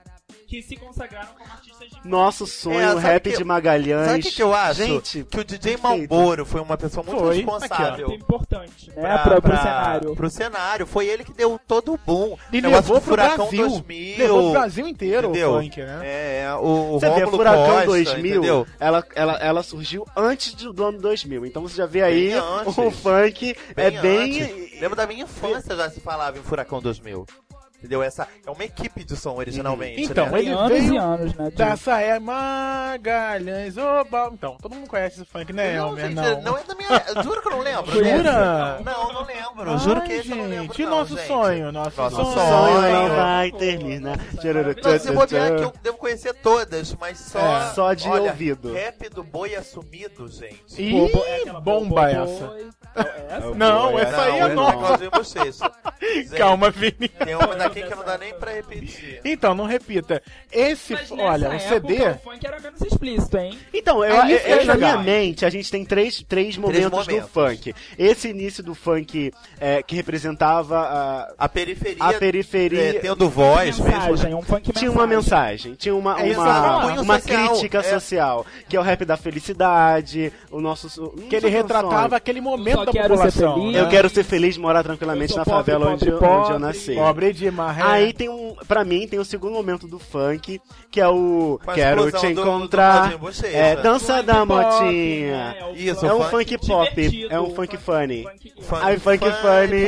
[0.50, 2.08] que se consagraram como artistas de.
[2.08, 4.08] Nosso sonho, É, o rap que- de Magalhães.
[4.08, 4.84] Sabe o que, que eu acho?
[4.84, 5.78] Gente, que o DJ.
[5.78, 7.36] Malboro foi uma pessoa muito Foi.
[7.38, 8.08] responsável.
[8.08, 10.16] Muito importante, né, Pra, pra, pro pra- cenário.
[10.16, 10.88] Pro cenário.
[10.88, 12.36] Foi ele que deu todo o boom.
[12.52, 13.68] E Negócio levou pro Furacão Brasil.
[13.70, 14.18] 2000.
[14.18, 15.52] Levou pro Brasil inteiro Entendeu?
[15.52, 16.00] o funk, né?
[16.04, 18.68] É, o, o Você vê, Furacão Costa, 2000, entendeu?
[18.80, 21.46] ela, ela, ela surgiu antes do, do ano 2000.
[21.46, 24.42] Então você já vê aí Bem o funk é bem...
[24.42, 24.82] antes.
[24.82, 27.26] Lembro da minha infância já se falava em Furacão 2000.
[27.80, 28.04] Entendeu?
[28.04, 30.02] Essa é uma equipe de som originalmente.
[30.02, 30.40] Então, né?
[30.40, 31.50] ele Tem anos veio e anos, né?
[31.50, 34.30] de- Dessa é Magalhães, oba.
[34.34, 36.06] Então, todo mundo conhece esse funk, né, Não, Elmer?
[36.08, 36.42] gente, Não.
[36.42, 37.24] não é da minha.
[37.24, 37.92] Juro que eu não lembro.
[37.92, 38.82] Jura?
[38.84, 39.72] Não, não lembro.
[39.72, 40.66] Ai, Juro que esse eu não lembro.
[40.68, 41.28] gente, não, nosso gente.
[41.28, 42.34] sonho, nosso, Nosso sonho.
[42.34, 42.92] sonho sonho.
[42.92, 44.18] não vai terminar.
[44.18, 47.40] Não, se bobear aqui, eu devo conhecer todas, mas só.
[47.40, 48.74] É, só de olha, ouvido.
[48.74, 50.60] Rap do boi assumido, gente.
[50.82, 52.46] Ih, Bobo- é bomba Bobo essa.
[52.48, 52.70] Boy.
[52.96, 53.56] É essa?
[53.56, 55.00] Não, essa aí é essa nova.
[56.38, 57.08] Calma, Vini.
[57.10, 59.22] Tem uma daqui que não dá nem pra repetir.
[59.24, 60.22] Então, não repita.
[60.52, 62.10] Esse, Mas olha, o época, CD...
[62.10, 63.58] o funk era menos explícito, hein?
[63.74, 66.58] Então, eu, É isso que eu- é na minha mente, a gente tem três, três,
[66.58, 67.30] momentos, do momentos.
[67.32, 67.74] funk.
[67.98, 72.90] Esse início do funk é, que representava a, A periferia, a periferia.
[72.90, 74.40] é, tendo voz Mensagem, mesmo.
[74.40, 77.02] um funk Tinha uma mensagem, tinha uma, É uma, falar.
[77.02, 77.84] uma Social, crítica é.
[77.84, 81.04] social, que é o rap da felicidade, o nosso.
[81.04, 83.54] o Que ele retratava aquele momento Só da quero ser população.
[83.56, 83.74] feliz.
[83.74, 83.82] né?
[83.82, 86.60] Eu quero ser feliz, morar tranquilamente na pobre, favela onde, pobre, eu- onde eu pobre.
[86.60, 86.96] nasci.
[86.96, 87.82] Pobre de marré.
[87.86, 90.62] Aí tem um, pra mim, tem o segundo momento do funk,
[90.92, 92.94] que é o Quero te do- do encontrar.
[92.96, 93.48] Claudinho Bochecha.
[93.58, 95.32] é, dança Funk da pop, motinha.
[95.38, 95.56] né?
[95.72, 98.24] O Isso, É um funk funk pop, divertido, é um funk funny.
[98.24, 99.88] funk- Funk- Aí, funk funny.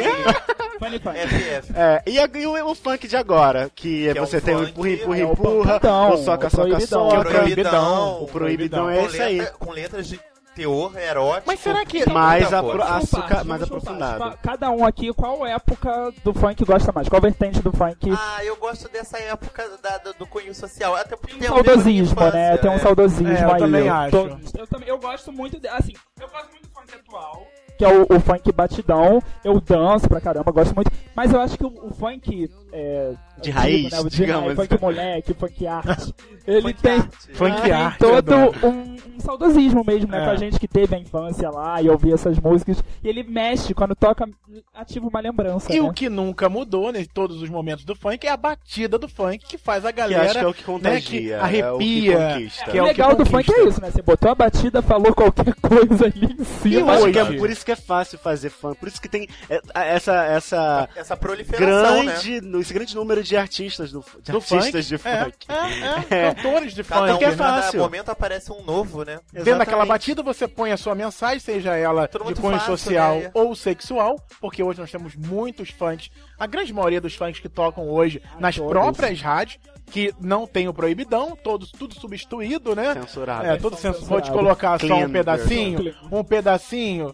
[0.79, 1.17] Funny funk.
[1.19, 1.73] FF.
[1.75, 4.41] É, e, a- e o, o funk de agora, que, é Que é um você
[4.41, 7.09] tem o empurra, empurra, é o empurra, o soca, o soca, proibidão.
[7.09, 7.15] soca.
[7.15, 8.23] É o proibidão.
[8.23, 9.45] O proibidão é esse aí.
[9.59, 10.19] com letras de
[10.55, 11.43] teor erótico.
[11.47, 14.37] Mas será que- Mais, apro- a- açúcar- mais aprofundado.
[14.43, 17.07] Cada um aqui, qual época do funk gosta mais?
[17.07, 18.11] Qual vertente do funk?
[18.11, 20.95] Ah, eu gosto dessa época da- do, do cunho social.
[20.95, 22.57] Até porque Tem um saudosismo, infância, né?
[22.57, 22.79] Tem um é.
[22.79, 23.59] saudosismo É, eu aí.
[23.59, 24.11] também acho.
[24.11, 24.53] Todos.
[24.53, 27.87] Eu, também, eu gosto muito, de, assim, eu gosto muito do funk atual, que é
[27.87, 29.21] o, o funk batidão.
[29.43, 30.91] Eu danço pra caramba, gosto muito.
[31.15, 33.99] Mas eu acho que o, o funk é, De raiz, né?
[33.99, 34.53] O de digamos.
[34.53, 36.13] funk moleque, funk arte.
[36.47, 37.17] Ele Funk tem, arte.
[37.33, 40.21] Funk tem arte, todo um, um saudosismo mesmo, né?
[40.23, 40.25] É.
[40.25, 42.83] Com a gente que teve a infância lá e ouvia essas músicas.
[43.03, 44.27] E ele mexe, quando toca,
[44.73, 45.71] ativa uma lembrança.
[45.71, 45.87] E né?
[45.87, 49.37] o que nunca mudou em todos os momentos do funk é a batida do funk
[49.45, 50.23] que faz a Que galera.
[50.23, 51.01] acho que é o que né, contagia.
[51.21, 52.71] que é o arrepia, que conquista.
[52.71, 53.91] que é o legal do funk é isso, né?
[53.91, 56.79] Você botou a batida, falou qualquer coisa ali em E cima.
[56.79, 59.27] eu acho que é por isso que é fácil fazer funk, por isso que tem
[59.47, 62.15] é, essa, essa Essa proliferação, né?
[62.61, 65.37] Esse grande número de artistas do, de Do artistas de É, funk.
[65.49, 66.33] é, é, É.
[66.33, 67.13] cantores de Cada, funk.
[67.13, 67.35] um, que é né?
[67.35, 67.79] cada fácil.
[67.81, 69.19] momento aparece um novo, né?
[69.31, 69.87] Dentro daquela Exatamente.
[69.87, 73.31] batida você põe a sua mensagem, seja ela Tudo de cunho fácil, social né?
[73.33, 77.89] ou sexual, porque hoje nós temos muitos funks, a grande maioria dos funks que tocam
[77.89, 78.71] hoje nas todos.
[78.71, 82.93] próprias rádios, que não tem o proibidão, todos, tudo substituído, né?
[82.93, 83.45] Censurado.
[83.45, 84.05] É, todo senso.
[84.05, 84.31] Vou te censurado.
[84.45, 87.13] colocar só Clean um pedacinho, um pedacinho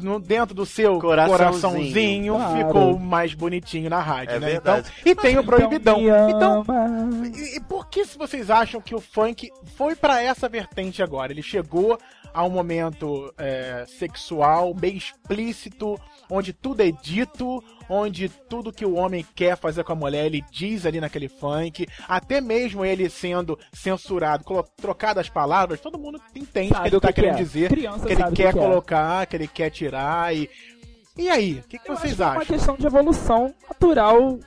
[0.00, 1.38] no, dentro do seu Coraçãozinho.
[1.38, 2.66] coraçãozinho, Claro.
[2.66, 4.46] ficou mais bonitinho na rádio, É né?
[4.50, 4.90] verdade.
[5.00, 6.00] Então, e tem o proibidão.
[6.00, 6.64] me Então,
[7.34, 11.32] e, e por que se vocês acham que o funk foi pra essa vertente agora?
[11.32, 11.98] Ele chegou
[12.34, 15.98] a um momento é, sexual bem explícito,
[16.30, 20.44] onde tudo é dito, onde tudo que o homem quer fazer com a mulher ele
[20.50, 24.44] diz ali naquele funk, até mesmo ele sendo censurado,
[24.76, 27.42] trocado as palavras, todo mundo entende o que ele tá que que querendo é.
[27.42, 28.62] dizer, Criança que ele quer que é.
[28.62, 29.85] colocar, que ele quer tirar
[30.32, 30.48] e
[31.16, 32.44] e aí, o que, que vocês que é uma acham?
[32.44, 34.38] questão de evolução natural.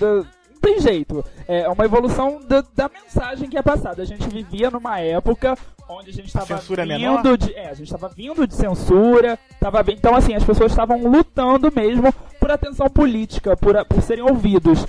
[0.00, 1.24] Não tem jeito.
[1.48, 4.00] É uma evolução da, da mensagem que é passada.
[4.00, 7.36] A gente vivia numa época onde a gente estava é vindo menor?
[7.36, 7.52] de.
[7.54, 9.36] É, a gente estava vindo de censura.
[9.58, 14.86] Tava, então, assim, as pessoas estavam lutando mesmo por atenção política, por, por serem ouvidos.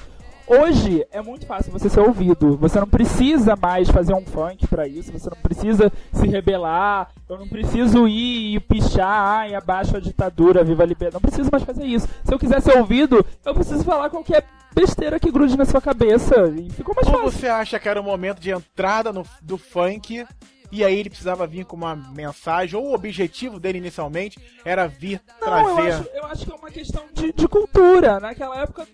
[0.47, 2.55] Hoje é muito fácil você ser ouvido.
[2.57, 5.11] Você não precisa mais fazer um funk pra isso.
[5.11, 7.09] Você não precisa se rebelar.
[7.27, 11.15] Eu não preciso ir e pichar, ai, abaixo a ditadura, viva a liberdade.
[11.15, 12.07] Não preciso mais fazer isso.
[12.23, 16.35] Se eu quiser ser ouvido, eu preciso falar qualquer besteira que grude na sua cabeça.
[16.55, 17.31] E ficou mais Ou fácil.
[17.31, 20.25] você acha que era o momento de entrada no- do funk
[20.71, 25.21] e aí ele precisava vir com uma mensagem, ou o objetivo dele inicialmente era vir
[25.41, 25.91] Não, eu trazer.
[25.93, 28.19] acho, eu acho que é uma questão de, de cultura.
[28.19, 28.85] Naquela época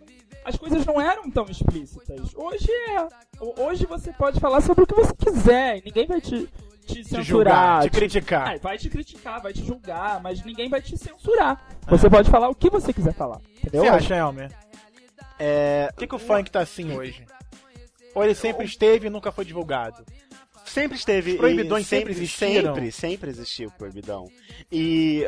[0.46, 2.34] as coisas não eram tão explícitas.
[2.36, 3.02] Hoje é.
[3.40, 6.48] Ho- Hoje você pode falar sobre o que você quiser e ninguém vai te,
[6.86, 7.24] te Te censurar.
[7.24, 8.56] julgar, te te- criticar.
[8.56, 11.68] Ah, vai te criticar, vai te julgar, mas ninguém vai te censurar.
[11.88, 13.38] Você pode falar o que você quiser falar.
[13.38, 13.84] O Entendeu?
[13.84, 14.52] que você acha, Elmer?
[15.40, 17.26] É, Por que, que o funk tá assim hoje?
[18.14, 20.04] Ou ele sempre esteve e nunca foi divulgado?
[20.66, 21.32] sempre esteve.
[21.32, 22.74] Os proibidões e sempre existiram?
[22.76, 24.30] Sempre, sempre existiu o proibidão.
[24.72, 25.24] E.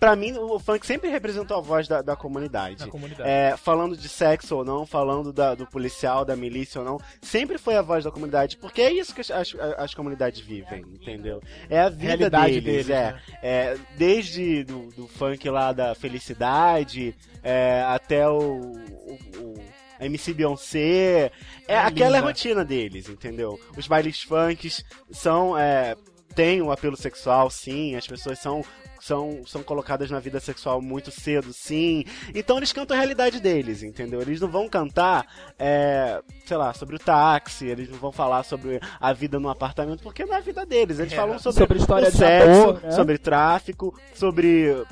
[0.00, 2.86] Pra mim, o funk sempre representou a voz da, da comunidade.
[2.86, 3.28] Na comunidade.
[3.28, 7.58] É, falando de sexo ou não, falando da- do policial, da milícia ou não, sempre
[7.58, 11.42] foi a voz da comunidade, porque é isso que as, as, as comunidades vivem, entendeu?
[11.68, 13.20] É a vida Realidade deles, deles, é, né?
[13.42, 13.78] é.
[13.98, 19.54] Desde do, do funk lá da felicidade, é, até o, o, o
[20.00, 21.30] MC Beyoncé,
[21.68, 23.60] é, É aquela é a rotina deles, entendeu?
[23.76, 25.94] Os bailes funks são, é,
[26.34, 28.64] tem um apelo sexual, sim, as pessoas são
[29.00, 32.04] são, são colocadas na vida sexual muito cedo, sim.
[32.34, 34.20] Então eles cantam a realidade deles, entendeu?
[34.20, 35.26] Eles não vão cantar,
[35.58, 40.02] é, sei lá, sobre o táxi, eles não vão falar sobre a vida no apartamento,
[40.02, 40.98] porque não é a vida deles.
[40.98, 41.16] Eles É.
[41.16, 42.90] falam sobre, Sobre história o de sexo, amor, né?
[42.92, 44.84] sobre tráfico, sobre.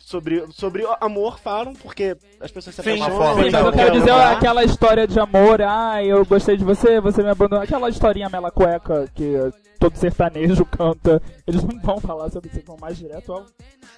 [0.00, 2.14] Sobre, sobre amor falam, porque
[2.44, 3.34] as pessoas se apaixonam.
[3.36, 4.36] Sim, então mas eu quero querem dizer namorar.
[4.36, 7.64] aquela história de amor, ah, eu gostei de você, você me abandonou.
[7.64, 9.34] Aquela historinha mela cueca que
[9.78, 11.20] todo sertanejo canta.
[11.46, 13.46] Eles não vão falar sobre isso, vão mais direto ao.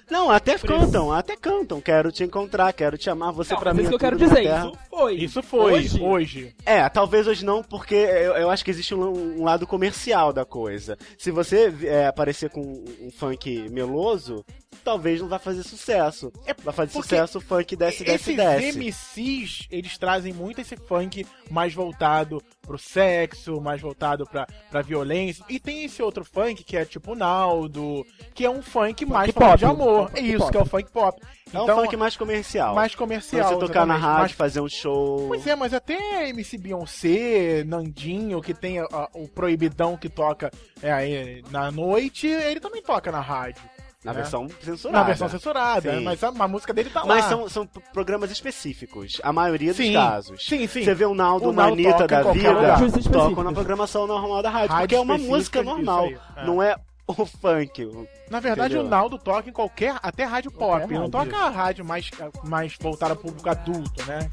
[0.09, 1.81] Não, até Por cantam, até cantam.
[1.81, 3.81] Quero te encontrar, quero te amar, você Não, pra mim.
[3.81, 4.67] isso é que eu quero dizer, terra.
[4.67, 5.13] isso foi.
[5.15, 6.55] Isso foi, Hoje, hoje.
[6.65, 10.45] É, talvez hoje não, porque eu, eu acho que existe um, um lado comercial da
[10.45, 10.97] coisa.
[11.17, 14.45] Se você é, aparecer com um, funk meloso,
[14.83, 16.31] talvez não vá fazer sucesso.
[16.45, 18.77] É, vai fazer porque sucesso o funk desce, desce, Esses desce.
[18.79, 25.43] MCs, eles trazem muito esse funk mais voltado pro sexo, mais voltado pra, pra violência.
[25.49, 29.57] E tem esse outro funk que é tipo Naldo, que é um funk, mais pop.
[29.57, 30.09] de amor.
[30.13, 30.51] É funk isso, pop.
[30.51, 31.21] que é o funk pop.
[31.53, 32.75] É um Então, funk mais comercial.
[32.75, 33.49] mais Pra comercial.
[33.53, 35.27] você tocar na rádio, mais fazer um show.
[35.29, 40.51] Pois é, mas até MC Beyoncé, Nandinho, que tem a- a- o proibidão que toca
[40.81, 43.63] é, aí na noite, ele também toca na rádio.
[44.07, 44.21] Na né?
[44.21, 44.97] versão censurada.
[44.97, 46.03] Na versão censurada, Sim.
[46.05, 47.07] mas a, a música dele tá lá.
[47.07, 50.45] Mas são, são programas específicos, a maioria dos Sim, casos.
[50.47, 50.85] Sim, sim.
[50.85, 52.77] Você vê o Naldo, O Naldo Anitta da vida.
[52.79, 56.45] Coisas tocam na programação normal da rádio, Rádio porque é uma música normal, aí, é.
[56.45, 58.07] não é o funk.
[58.29, 58.87] Na verdade, Entendeu?
[58.87, 60.93] o Naldo toca em qualquer, até rádio Qualquer pop.
[60.93, 61.11] Não rádio.
[61.11, 62.09] toca a rádio mais,
[62.45, 64.29] mais voltada ao público adulto, né?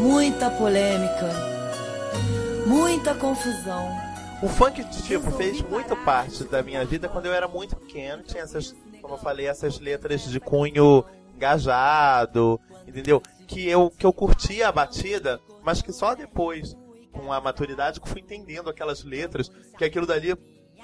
[0.00, 1.28] Muita polêmica,
[2.66, 3.86] muita confusão.
[4.42, 8.22] O funk, tipo, fez muito parte da minha vida quando eu era muito pequeno.
[8.22, 12.58] Tinha essas, como eu falei, essas letras de cunho engajado,
[12.88, 13.22] entendeu?
[13.46, 16.74] Que eu, que eu curtia a batida, mas que só depois,
[17.12, 20.34] com a maturidade, que fui entendendo aquelas letras, que aquilo dali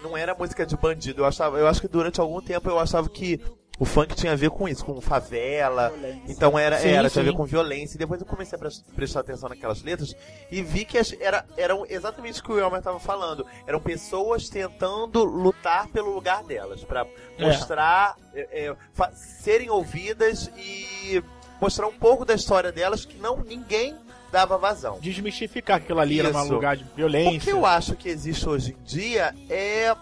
[0.02, 1.22] não era música de bandido.
[1.22, 3.40] Eu achava, eu acho que durante algum tempo eu achava que
[3.78, 5.92] o funk tinha a ver com isso, com favela.
[6.28, 7.36] Então era, Sim, era tinha a ver sim.
[7.36, 7.96] com violência.
[7.96, 10.14] E depois eu comecei a pres- prestar atenção naquelas letras
[10.50, 13.46] e vi que as, era, eram exatamente o que o Elmer estava falando.
[13.66, 17.06] Eram pessoas tentando lutar pelo lugar delas, para
[17.38, 21.22] mostrar, é, é, fa- serem ouvidas e
[21.60, 23.94] mostrar um pouco da história delas que não ninguém
[24.32, 24.98] dava vazão.
[25.00, 26.52] Desmistificar que aquilo ali era um Isso.
[26.52, 27.50] lugar de O que violência.
[27.50, 29.94] eu acho que existe hoje em dia é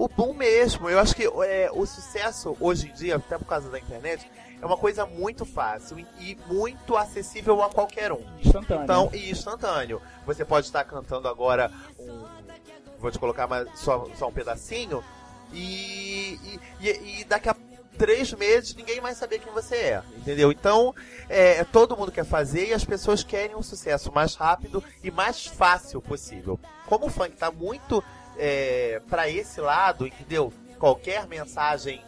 [0.00, 0.88] o boom mesmo.
[0.88, 4.64] Eu acho que é, o sucesso hoje em dia, até por causa da internet, é
[4.64, 8.24] uma coisa muito fácil e, muito acessível a qualquer um.
[8.42, 8.82] Instantâneo.
[8.82, 10.00] Então, e instantâneo.
[10.24, 12.24] Você pode estar cantando agora um.
[12.98, 15.04] Vou te colocar mais, só, só um pedacinho.
[15.52, 16.38] E,
[16.80, 17.56] e, e- daqui a
[17.98, 20.02] três meses ninguém mais saber quem você é.
[20.16, 20.50] Entendeu?
[20.50, 20.94] Então,
[21.28, 25.44] é, todo mundo quer fazer e as pessoas querem um sucesso mais rápido e mais
[25.44, 26.58] fácil possível.
[26.86, 28.02] Como o funk tá muito
[28.36, 30.52] é, para esse lado, entendeu?
[30.78, 32.02] Qualquer mensagem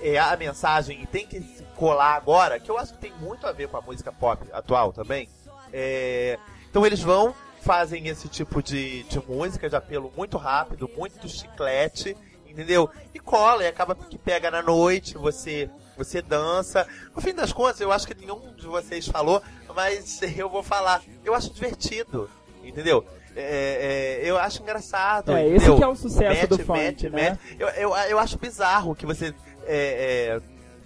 [0.00, 3.46] é a mensagem e tem que se colar agora, que eu acho que tem muito
[3.46, 5.28] a ver com a música pop atual também.
[5.72, 11.28] É, então eles vão, fazem esse tipo de, de música de apelo muito rápido, muito
[11.28, 12.90] chiclete, entendeu?
[13.14, 16.86] E cola, e acaba que pega na noite, você você dança.
[17.14, 19.42] No fim das contas, eu acho que nenhum de vocês falou,
[19.74, 21.02] mas eu vou falar.
[21.24, 22.30] Eu acho divertido,
[22.62, 23.04] entendeu?
[23.36, 25.32] É, é, eu acho engraçado.
[25.32, 25.76] É, esse entendeu?
[25.76, 27.30] que é o sucesso Mete, do funk, mete, né?
[27.30, 27.56] mete.
[27.58, 29.34] Eu, eu, eu acho bizarro que você
[29.66, 30.40] é,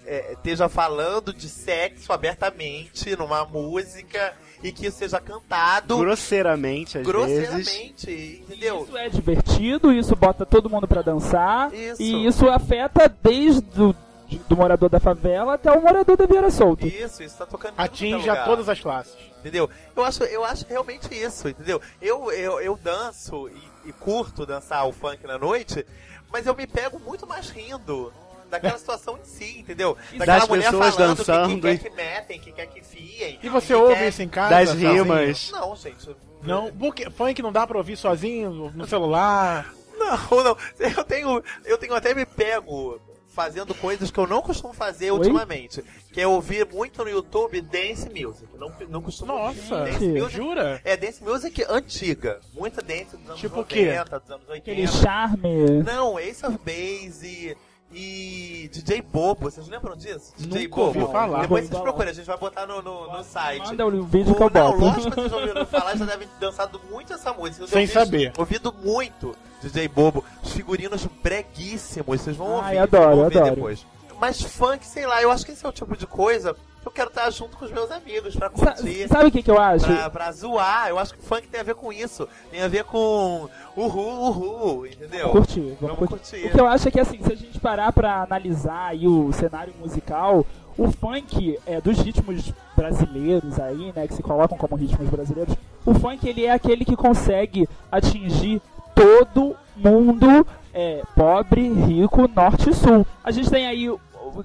[0.07, 6.99] é, é, esteja falando de sexo abertamente numa música e que isso seja cantado Grosseiramente,
[6.99, 7.13] às vezes.
[7.13, 8.83] grosseiramente, entendeu?
[8.83, 11.73] Isso é divertido, isso bota todo mundo pra dançar.
[11.73, 12.03] Isso.
[12.03, 13.95] E isso afeta desde o
[14.31, 16.87] de- do morador da favela até o morador da Vieira Solto.
[16.87, 19.15] Isso, isso tá tocando tudo Atinge é a todas as classes.
[19.41, 19.69] Entendeu?
[19.97, 21.81] Eu acho, eu acho realmente isso, entendeu?
[22.01, 25.85] Eu, eu, eu danço e, e curto dançar o funk na noite,
[26.31, 28.13] mas eu me pego muito mais rindo
[28.51, 29.97] daquela situação em si, entendeu?
[30.13, 32.83] Daquela Das mulher pessoas falando dançando que quem e- quer que metem, que quer que
[32.83, 33.39] fiem.
[33.43, 34.51] E você que ouve quer- isso em casa?
[34.51, 35.03] Das sozinho?
[35.05, 35.51] rimas.
[35.53, 36.17] Não, gente.
[36.43, 39.73] Não, porque funk não dá pra ouvir sozinho no- no celular.
[39.97, 40.57] Não, não.
[40.79, 45.19] Eu tenho, eu tenho até me pego fazendo coisas que eu não costumo fazer Oi?
[45.19, 45.83] ultimamente.
[46.13, 48.47] Que é ouvir muito no YouTube dance music.
[48.59, 50.35] Não, não costumo ouvir Nossa, dance music.
[50.37, 50.81] jura?
[50.85, 52.41] É dance music antiga.
[52.53, 53.87] Muita dance dos anos Tipo o quê?
[53.87, 54.71] 90, dos anos 80.
[54.73, 55.83] Aquele charme.
[55.85, 57.57] Não, Ace of Base
[57.93, 59.51] e DJ Bobo.
[59.51, 60.33] Vocês lembram disso?
[60.37, 61.13] DJ Nunca ouvi Bobo.
[61.13, 61.41] falar.
[61.43, 61.83] Depois Ouvi vocês falar.
[61.83, 63.67] procuram, a gente vai botar no, no, no site.
[63.67, 64.85] Manda o vídeo que eu não, boto.
[64.85, 67.63] lógico que vocês já ouviram falar, já devem ter dançado muito essa música.
[67.65, 68.33] Eu Sem saber.
[68.39, 70.25] Ouvido muito DJ Bobo.
[70.43, 72.79] Os figurinos breguíssimos, vocês vão Ai, ouvir.
[72.79, 73.55] adoro, vão ouvir adoro.
[73.57, 73.87] depois.
[74.21, 77.09] Mas funk, sei lá, eu acho que esse é o tipo de coisa eu quero
[77.09, 79.07] estar junto com os meus amigos pra Sa- curtir.
[79.09, 79.87] sabe o que, que eu acho?
[79.87, 82.29] Pra, pra zoar, eu acho que funk tem a ver com isso.
[82.51, 85.29] Tem a ver com uhul, uhul, entendeu?
[85.29, 86.31] Vamos curtir, vamos, Vamos curtir.
[86.31, 86.47] curtir.
[86.47, 89.33] O que eu acho é que assim, se a gente parar pra analisar aí o
[89.33, 90.45] cenário musical,
[90.79, 95.93] o funk é dos ritmos brasileiros aí, né, que se colocam como ritmos brasileiros, o
[95.95, 98.63] funk ele é aquele que consegue atingir
[98.95, 103.07] todo mundo, é, pobre, rico, norte e sul.
[103.23, 103.91] A gente tem aí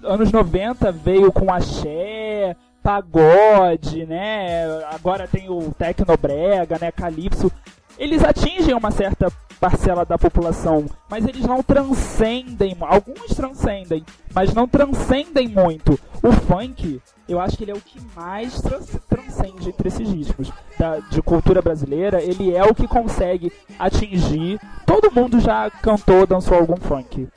[0.04, 4.66] anos 90 veio com axé, pagode, né?
[4.94, 7.52] Agora tem o tecnobrega, né, calypso.
[7.98, 14.68] Eles atingem uma certa parcela da população, mas eles não transcendem, alguns transcendem, mas não
[14.68, 15.98] transcendem muito.
[16.22, 20.52] O funk, eu acho que ele é o que mais trans- transcende entre esses ritmos
[20.78, 22.22] da, de cultura brasileira.
[22.22, 24.60] Ele é o que consegue atingir.
[24.86, 27.28] Todo mundo já cantou, dançou algum funk.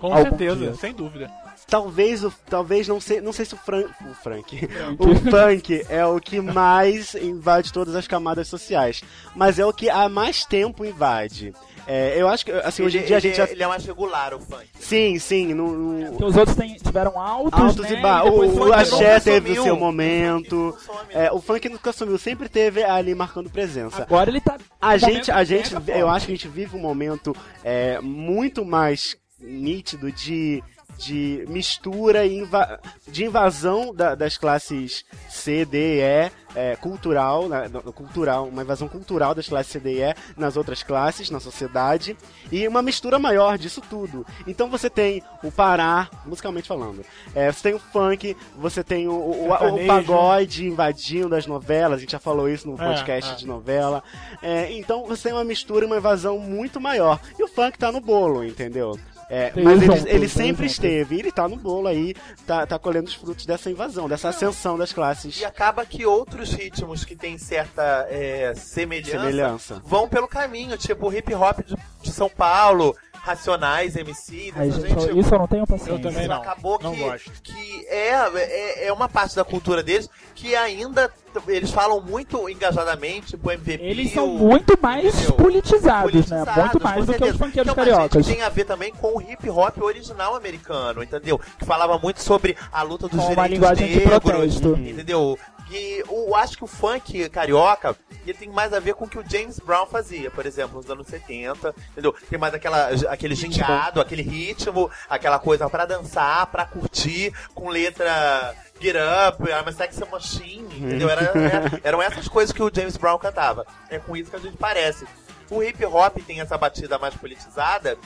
[0.00, 0.74] Com Algum certeza, dia.
[0.74, 1.30] sem dúvida.
[1.68, 6.04] Talvez, o, talvez não sei, não sei se o, Fran, o Frank, o funk é
[6.04, 9.02] o que mais invade todas as camadas sociais,
[9.36, 11.54] mas é o que há mais tempo invade.
[11.86, 13.66] É, eu acho que assim hoje em Ele- dia a ele- gente já Ele é
[13.66, 14.66] mais regular, o funk.
[14.78, 18.30] sim, sim, no, no- Porque os outros têm- tiveram altos, altos né, e baixos.
[18.34, 20.76] O, o axé teve o seu momento.
[20.84, 24.02] Some, É, o funk nunca sumiu, sempre teve ali marcando presença.
[24.02, 24.56] Agora ele tá.
[24.80, 27.34] A no gente, a gente, mega eu acho que a gente vive um momento
[27.64, 30.62] é, muito mais nítido de,
[30.98, 37.48] de mistura e inva de invasão da- das classes C, D e E, é, cultural,
[37.48, 41.30] né, no- cultural, uma invasão cultural das classes C, D e E nas outras classes,
[41.30, 42.16] na sociedade,
[42.50, 44.26] e uma mistura maior disso tudo.
[44.46, 49.12] Então você tem o Pará, musicalmente falando, é, você tem o funk, você tem o,
[49.12, 53.32] o, o- o pagode invadindo as novelas, a gente já falou isso no É, podcast
[53.32, 53.36] é.
[53.36, 54.02] de novela.
[54.42, 57.20] É, então você tem uma mistura e uma invasão muito maior.
[57.38, 58.98] E o funk tá no bolo, entendeu?
[59.30, 63.06] É, mas ele, ele sempre esteve, e ele tá no bolo aí, tá, tá colhendo
[63.06, 65.40] os frutos dessa invasão, dessa ascensão das classes.
[65.40, 69.82] E acaba que outros ritmos que têm certa é, semelhança, Semelhança.
[69.84, 72.96] vão pelo caminho, tipo o hip hop de, de São Paulo,
[73.30, 75.18] Racionais, MC, Ai, gente, gente.
[75.18, 75.92] isso eu não tenho paciência.
[75.92, 76.36] Eu também não.
[76.42, 77.30] acabou não que, gosto.
[77.42, 81.10] que é, é, é uma parte da cultura deles que ainda
[81.46, 83.84] eles falam muito engajadamente, tipo MVP.
[83.84, 85.32] Eles são o- muito mais entendeu?
[85.34, 86.44] politizados, né?
[86.44, 88.26] Politizados, Muito mais do que os funkeiros Então, cariocas.
[88.26, 91.38] gente, tem a ver também com o hip hop original americano, entendeu?
[91.58, 94.68] Que falava muito sobre a luta dos Com uma direitos linguagem de negros, protesto.
[94.76, 95.38] entendeu?
[95.70, 99.18] E eu acho que o funk carioca ele tem mais a ver com o que
[99.18, 102.12] o James Brown fazia, por exemplo, nos anos 70, entendeu?
[102.28, 108.54] Tem mais aquela, aquele gingado, aquele ritmo, aquela coisa pra dançar, pra curtir, com letra
[108.80, 108.96] Get
[109.28, 111.08] Up, I'm a Sexy Machine, entendeu?
[111.08, 113.64] Era, era- eram essas coisas que o James Brown cantava.
[113.88, 115.06] É com isso que a gente parece.
[115.50, 117.96] O hip hop tem essa batida mais politizada,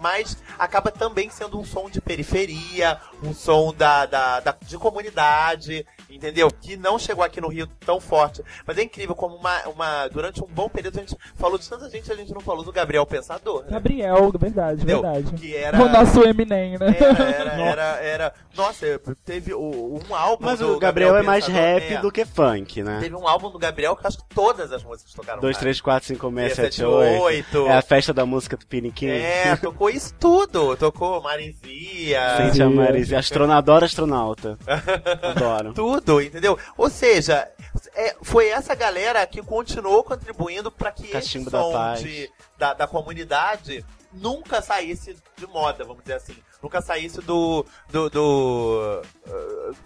[0.00, 5.86] mas acaba também sendo um som de periferia, um som da, da, da- de comunidade,
[6.14, 6.50] entendeu?
[6.50, 8.42] Que não chegou aqui no Rio tão forte.
[8.66, 11.88] Mas é incrível como uma, uma, durante um bom período a gente falou de tanta
[11.90, 13.62] gente, a gente não falou do Gabriel Pensador.
[13.64, 13.70] Né?
[13.70, 15.02] Gabriel, verdade, Entendeu?
[15.02, 15.32] verdade.
[15.34, 15.82] Que era.
[15.82, 16.96] O nosso Eminem, né?
[16.98, 20.44] Era, era, era, era- Nossa, teve o- um álbum.
[20.44, 22.00] Mas do o Gabriel é mais Pensador, rap é.
[22.00, 22.98] do que funk, né?
[23.00, 25.40] Teve um álbum do Gabriel que eu acho que todas as músicas tocaram.
[25.40, 25.60] 2, lá.
[25.60, 27.22] 3, 4, 5, 6, 7, 7, 8.
[27.22, 27.66] 8.
[27.66, 29.08] É a festa da música do Piniquim.
[29.08, 30.76] É, tocou isso tudo.
[30.76, 32.36] Tocou Marizia.
[32.36, 33.18] Sente a Marisa.
[33.18, 34.58] Astrona, adoro astronauta.
[35.22, 35.72] Adoro.
[35.72, 36.58] Tudo, entendeu?
[36.76, 37.48] Ou seja,
[37.94, 42.00] é, foi essa galera que continuou contribuindo para que esse Cachimbo da som Paz.
[42.00, 46.36] de, da, da comunidade nunca saísse de moda, vamos dizer assim.
[46.62, 47.66] Nunca saísse do.
[47.90, 48.08] do.
[48.08, 49.02] do,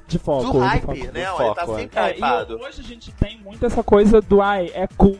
[0.07, 0.45] De foco.
[0.45, 0.97] do de hype, foco.
[0.97, 1.05] né?
[1.05, 1.33] Ele tá
[1.67, 1.81] foco, é.
[1.81, 2.61] sempre É, e hypado.
[2.61, 5.19] hoje a gente tem muito essa coisa do ai, é cool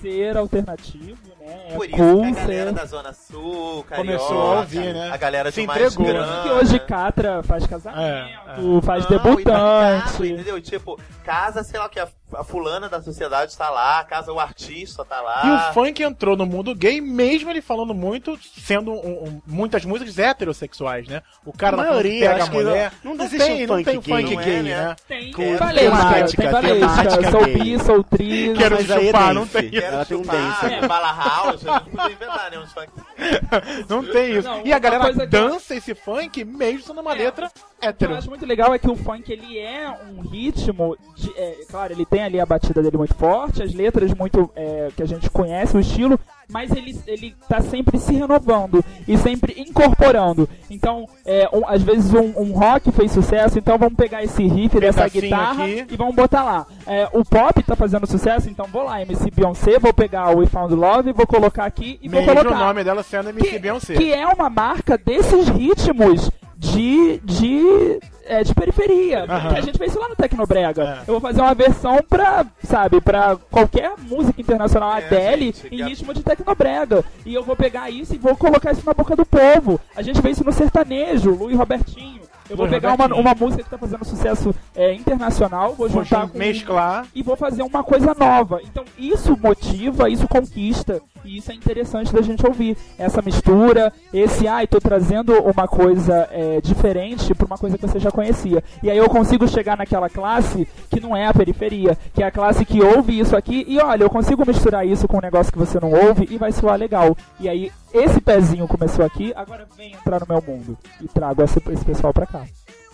[0.00, 1.68] ser alternativo, né?
[1.68, 5.10] É, Por isso cool a galera ser- da Zona Sul, Carioca, Começou a ouvir, né?
[5.12, 6.06] a galera Se de mais entregou.
[6.12, 6.42] grana.
[6.42, 8.38] que hoje Catra faz casamento, É,
[8.82, 10.32] faz Não, e tá ligado, debutante.
[10.32, 10.60] entendeu?
[10.60, 14.40] Tipo, casa, sei lá o que, a, a fulana da sociedade tá lá, casa o
[14.40, 15.42] artista tá lá.
[15.44, 19.84] E o funk entrou no mundo gay, mesmo ele falando muito, sendo um- um- muitas
[19.84, 21.22] músicas heterossexuais, né?
[21.44, 22.92] O cara A maioria, pega a mulher.
[23.04, 24.62] não- não não existe tem, um não funk tem um gay, funk não é, gay,
[24.62, 24.96] né?
[25.06, 27.54] Tem Com valesca, temática, tem temática Sou gay.
[27.58, 28.54] bi, sou tri.
[28.56, 30.74] Quero é chupar, não tem Quero tem um chupar, dance.
[30.74, 30.86] é.
[30.88, 32.58] Bala house, gente podia inventar, né?
[32.58, 32.88] Uns funk.
[33.88, 34.48] Não tem isso.
[34.48, 37.18] Não, e a galera dança esse funk mesmo sendo uma É.
[37.18, 38.14] letra O que eu hétero.
[38.14, 42.04] acho muito legal é que o funk ele é um ritmo, de, é, claro, ele
[42.04, 45.76] tem ali a batida dele muito forte, as letras muito é, que a gente conhece,
[45.76, 46.18] o estilo,
[46.48, 50.48] mas ele, ele tá sempre se renovando e sempre incorporando.
[50.70, 54.78] Então, é, um- às vezes um, um rock fez sucesso, então vamos pegar esse riff
[54.78, 55.86] dessa Pedacinho guitarra aqui.
[55.90, 56.66] e vamos botar lá.
[56.86, 60.46] É, o pop tá fazendo sucesso, então vou lá, MC Beyoncé, vou pegar o We
[60.46, 63.58] Found Love, vou colocar aqui e Mesmo vou o colocar nome dela sendo MC que,
[63.58, 63.94] Beyoncé.
[63.94, 69.24] que é uma marca desses ritmos de de é, de periferia.
[69.28, 69.50] Aham.
[69.52, 70.82] Que a gente fez isso lá no Tecnobrega.
[70.82, 71.00] É.
[71.02, 75.84] Eu vou fazer uma versão pra, sabe, pra qualquer música internacional É, Adele gente, em
[75.84, 77.04] ritmo de Tecnobrega.
[77.24, 79.80] E eu vou pegar isso e vou colocar isso na boca do povo.
[79.94, 82.22] A gente fez isso no sertanejo, Lu e Robertinho.
[82.48, 86.04] Eu vou Luiz pegar uma, uma música que tá fazendo sucesso é, internacional, vou Vou
[86.04, 87.06] juntar com mesclar.
[87.14, 88.60] e vou fazer uma coisa nova.
[88.62, 92.76] Então isso motiva, isso conquista e isso é interessante da gente ouvir.
[92.98, 97.98] Essa mistura, esse, ai, tô trazendo uma coisa é, diferente pra uma coisa que você
[97.98, 98.62] já conhecia.
[98.82, 102.30] E aí eu consigo chegar naquela classe que não é a periferia, que é a
[102.30, 105.58] classe que ouve isso aqui e olha, eu consigo misturar isso com um negócio que
[105.58, 107.16] você não ouve e vai soar legal.
[107.40, 111.60] E aí esse pezinho começou aqui, agora vem entrar no meu mundo e trago esse,
[111.70, 112.44] esse pessoal pra cá.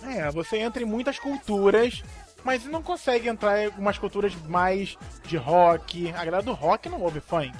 [0.05, 2.03] É, você entra em muitas culturas,
[2.43, 6.09] mas não consegue entrar em algumas culturas mais de rock.
[6.17, 7.51] A galera do rock não ouve funk.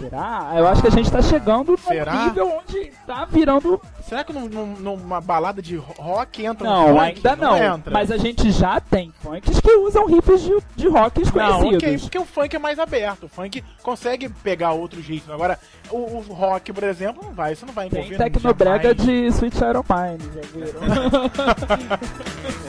[0.00, 0.54] Será?
[0.56, 2.24] Eu acho que a gente tá chegando Será?
[2.26, 6.86] nível onde tá virando Será que num- num- numa balada de rock entra um Não,
[6.96, 7.00] funk?
[7.00, 7.56] ainda não.
[7.76, 7.92] entra.
[7.92, 11.76] Mas a gente já tem funks que usam riffs de, de rocks Não, conhecidos.
[11.84, 13.26] ok, porque o funk é mais aberto.
[13.26, 15.32] O funk consegue pegar outros ritmos.
[15.32, 15.56] Agora,
[15.90, 17.52] o, o rock, por exemplo, não vai.
[17.52, 19.04] Isso não vai Tem envolver Tecnobrega jamais.
[19.06, 20.80] de Sweet Shadow Mine, já viram?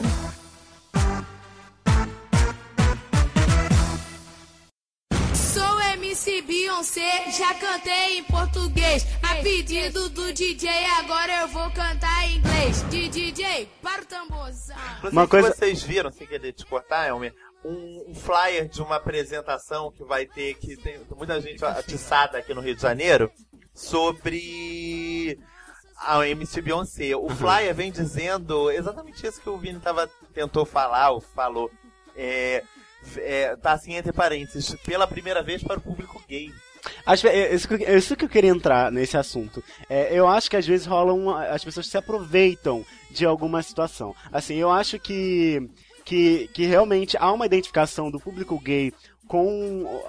[5.52, 9.04] Sou MC Beyoncé, já cantei em português.
[9.22, 10.68] A pedido do DJ,
[11.00, 12.82] agora eu vou cantar em inglês.
[12.88, 14.76] De DJ, para o tamborzão.
[15.00, 17.34] Sei Uma coisa- vocês viram, sem querer te cortar, Elmer,
[17.64, 22.54] um, um flyer de uma apresentação que vai ter, que tem muita gente atiçada aqui
[22.54, 23.30] no Rio de Janeiro,
[23.74, 25.38] sobre
[25.98, 27.16] a MC Beyoncé.
[27.16, 31.70] O flyer vem dizendo exatamente isso que o Vini tava, tentou falar, ou falou.
[32.16, 32.62] É,
[33.16, 36.52] é, tá assim entre parênteses, pela primeira vez para o público gay.
[37.04, 39.62] Acho, é, isso, que, é isso que eu queria entrar nesse assunto.
[39.88, 41.30] É, eu acho que às vezes rolam.
[41.30, 44.14] As pessoas se aproveitam de alguma situação.
[44.32, 45.68] Assim, eu acho que,
[46.04, 48.92] que, que realmente há uma identificação do público gay
[49.26, 50.02] com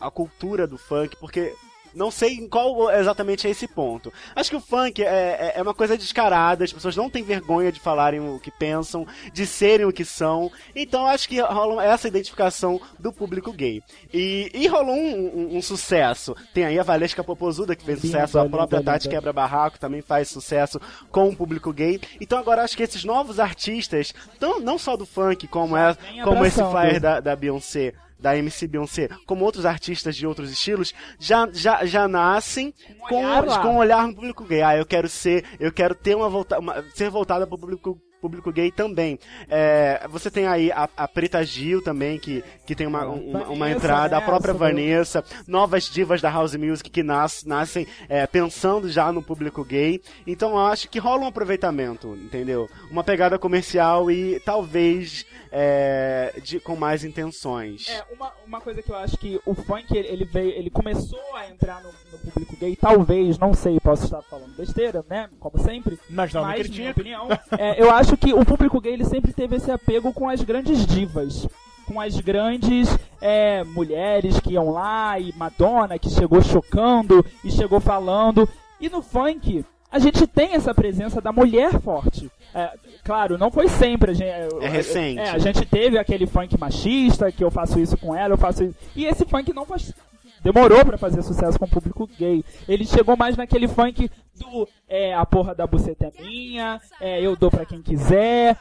[0.00, 1.54] a cultura do funk, porque.
[1.94, 4.12] Não sei em qual exatamente é esse ponto.
[4.34, 7.72] Acho que o funk é, é, é uma coisa descarada, as pessoas não têm vergonha
[7.72, 10.50] de falarem o que pensam, de serem o que são.
[10.74, 13.82] Então acho que rola essa identificação do público gay.
[14.12, 16.34] E, e rolou um, um- um sucesso.
[16.54, 18.78] Tem aí a Valesca Popozuda, que fez sucesso, a própria.
[18.84, 20.80] Tati Quebra Barraco também faz sucesso
[21.10, 22.00] com o público gay.
[22.20, 26.44] Então agora acho que esses novos artistas, tão, não só do funk, como, é, como
[26.46, 31.48] esse flyer da, da Beyoncé, da MC Beyoncé, como outros artistas de outros estilos, já,
[31.52, 32.74] já, já nascem
[33.08, 33.58] com, olhar lá.
[33.60, 34.62] com um olhar no público gay.
[34.62, 38.00] Ah, eu quero ser, eu quero ter uma, volta, uma ser voltada para o público
[38.20, 39.18] público gay também.
[39.48, 43.70] É, você tem aí a, a Preta Gil também, que, que tem uma, uma, uma
[43.70, 49.10] entrada, a própria Vanessa, novas divas da House Music que nas, nascem é, pensando já
[49.12, 50.00] no público gay.
[50.26, 52.68] Então eu acho que rola um aproveitamento, entendeu?
[52.90, 57.88] Uma pegada comercial e talvez é, de, com mais intenções.
[57.88, 61.20] É, uma, uma coisa que eu acho que o funk, ele, ele veio, ele começou
[61.34, 65.28] a entrar no, no público gay, talvez, não sei, posso estar falando besteira, né?
[65.38, 65.98] Como sempre.
[66.08, 69.56] Mas não, mas, minha opinião, é, eu acho que o público gay, ele sempre teve
[69.56, 71.46] esse apego com as grandes divas.
[71.86, 72.88] Com as grandes
[73.20, 78.48] é, mulheres que iam lá, e Madonna, que chegou chocando e chegou falando.
[78.80, 82.30] E no funk, a gente tem essa presença da mulher forte.
[82.54, 82.70] É,
[83.04, 84.10] claro, não foi sempre.
[84.10, 84.28] A gente,
[84.60, 85.20] É recente.
[85.20, 88.64] É, a gente teve aquele funk machista, que eu faço isso com ela, eu faço
[88.64, 88.74] isso.
[88.94, 89.92] E esse funk não faz.
[90.42, 92.44] Demorou pra fazer sucesso com o público gay.
[92.68, 97.36] Ele chegou mais naquele funk do é, a porra da buceta é minha, é, eu
[97.36, 98.56] dou pra quem quiser,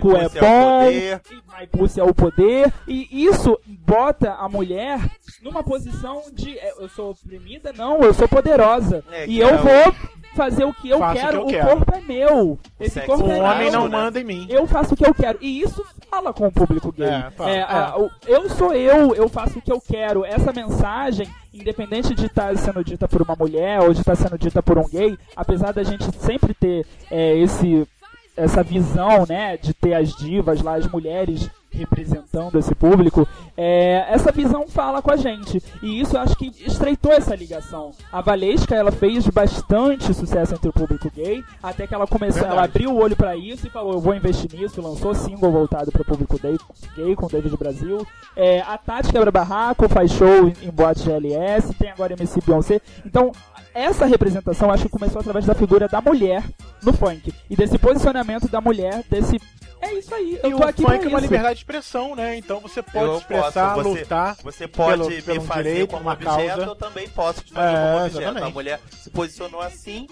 [0.00, 1.14] cu é é bom, e
[1.58, 5.00] my pussy é o poder, e isso bota a mulher
[5.42, 9.02] numa posição de é, eu sou oprimida, não, eu sou poderosa.
[9.10, 9.94] É, e eu é vou
[10.34, 11.68] fazer o que eu Faço o quero, que eu o quero.
[11.68, 12.58] corpo é meu.
[12.80, 13.80] Esse sexo corpo O é homem meu.
[13.80, 14.46] não manda em mim.
[14.50, 15.38] Eu faço o que eu quero.
[15.40, 17.06] E isso fala com o público gay.
[17.08, 17.50] É, fala.
[17.50, 20.24] É, a- o- eu sou eu, eu faço o que eu quero.
[20.24, 24.62] Essa mensagem, independente de estar sendo dita por uma mulher ou de estar sendo dita
[24.62, 27.86] por um gay, apesar da gente sempre ter é, esse
[28.34, 34.30] essa visão, né, de ter as divas lá, as mulheres representando esse público, é, essa
[34.30, 35.62] visão fala com a gente.
[35.82, 37.92] E isso eu acho que estreitou essa ligação.
[38.12, 42.56] A Valesca, ela fez bastante sucesso entre o público gay, até que ela começou, Verdade.
[42.56, 45.90] ela abriu o olho pra isso e falou, eu vou investir nisso, lançou single voltado
[45.90, 46.56] para o público gay,
[46.96, 48.06] gay com David Brasil.
[48.36, 52.80] É, a Tati Quebra Barraco faz show em, em boate GLS, tem agora MC Beyoncé.
[53.04, 53.32] Então,
[53.74, 56.42] essa representação acho que começou através da figura da mulher
[56.82, 57.32] no funk.
[57.48, 59.40] E desse posicionamento da mulher, desse.
[59.82, 61.20] É isso aí, eu E tô o aqui funk pra é uma isso.
[61.26, 62.36] liberdade de expressão, né?
[62.36, 64.36] Então você pode Eu expressar, posso, você- lutar.
[64.42, 66.62] Você pode pelo- me pelo um fazer direito, como uma objeto, causa.
[66.62, 68.20] eu também posso te fazer É, como objeto.
[68.22, 68.44] exatamente.
[68.46, 70.06] A mulher se posicionou assim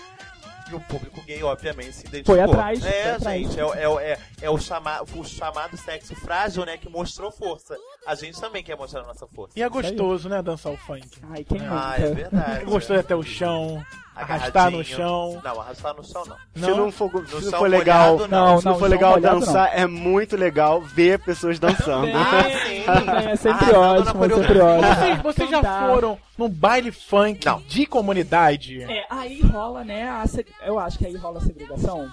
[0.71, 2.35] e o público gay, obviamente, se identificou.
[2.35, 3.41] Foi atrás, É, foi atrás.
[3.43, 6.89] gente, é, o- é, o- é, é o, chama, o chamado sexo frágil, né, que
[6.89, 7.77] mostrou força.
[8.07, 9.53] A gente também quer mostrar a nossa força.
[9.59, 10.43] E é gostoso, né?
[10.43, 11.09] Dançar o funk.
[11.31, 12.63] Ai, quem Ah, é verdade.
[12.63, 13.85] É gostoso até o chão,
[14.21, 15.41] arrastar no chão.
[15.43, 16.37] Não, arrastar no chão não.
[16.63, 18.59] Se não for, se não for legal, molhado, não.
[18.59, 22.09] se não Não, for legal molhado, dançar, é muito legal ver pessoas dançando.
[22.17, 23.29] Ah, sim.
[23.31, 24.95] É sempre na ótimo, é sempre ótimo.
[24.95, 27.61] Vocês, vocês já foram num baile funk Não.
[27.69, 28.83] de comunidade?
[28.83, 30.09] É, aí rola, né?
[30.09, 32.09] a seg- eu acho que aí rola a segregação.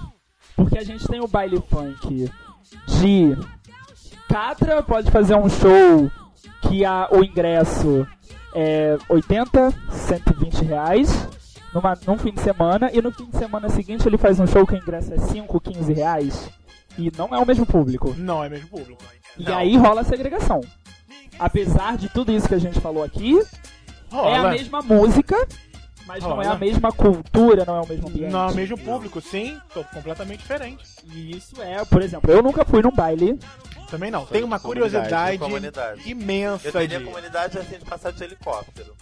[0.56, 2.30] Porque a gente tem o baile funk
[3.00, 3.38] de
[4.28, 6.12] Catra pode fazer um show
[6.64, 8.06] que a, o ingresso
[8.54, 11.28] é 80, 120 reais
[11.78, 14.66] numa, num fim de semana, e no fim de semana seguinte ele faz um show
[14.66, 16.50] que o ingresso é 5, 15 reais.
[16.98, 18.16] E não é o mesmo público.
[18.18, 19.04] Não, é mesmo público.
[19.38, 19.56] E Não.
[19.56, 20.62] aí rola a segregação.
[21.38, 23.40] Apesar de tudo isso que a gente falou aqui,
[24.12, 24.30] Rola.
[24.32, 25.48] é a mesma música,
[26.08, 26.56] mas não é Rola.
[26.56, 28.32] a mesma cultura, não é o mesmo ambiente.
[28.32, 29.56] Não, é o mesmo público, sim.
[29.72, 30.84] Tô completamente diferente.
[31.14, 33.38] E isso é, por exemplo, eu nunca fui num baile.
[33.92, 34.26] Também não.
[34.26, 36.10] Tem uma curiosidade comunidade.
[36.10, 37.06] imensa Eu teria de...
[37.06, 38.96] comunidade assim de passar de helicóptero.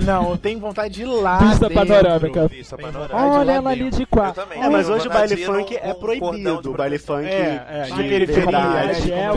[0.00, 1.86] Não, eu tenho vontade de ir lá Vista dentro.
[1.86, 2.48] panorâmica.
[2.48, 3.16] Vista panorâmica.
[3.16, 4.42] Olha ela ali de Eu quatro.
[4.42, 4.62] também.
[4.62, 6.62] É, mas hoje o baile funk é com cordão proibido.
[6.62, 8.58] de O baile funk É, é, de periferia,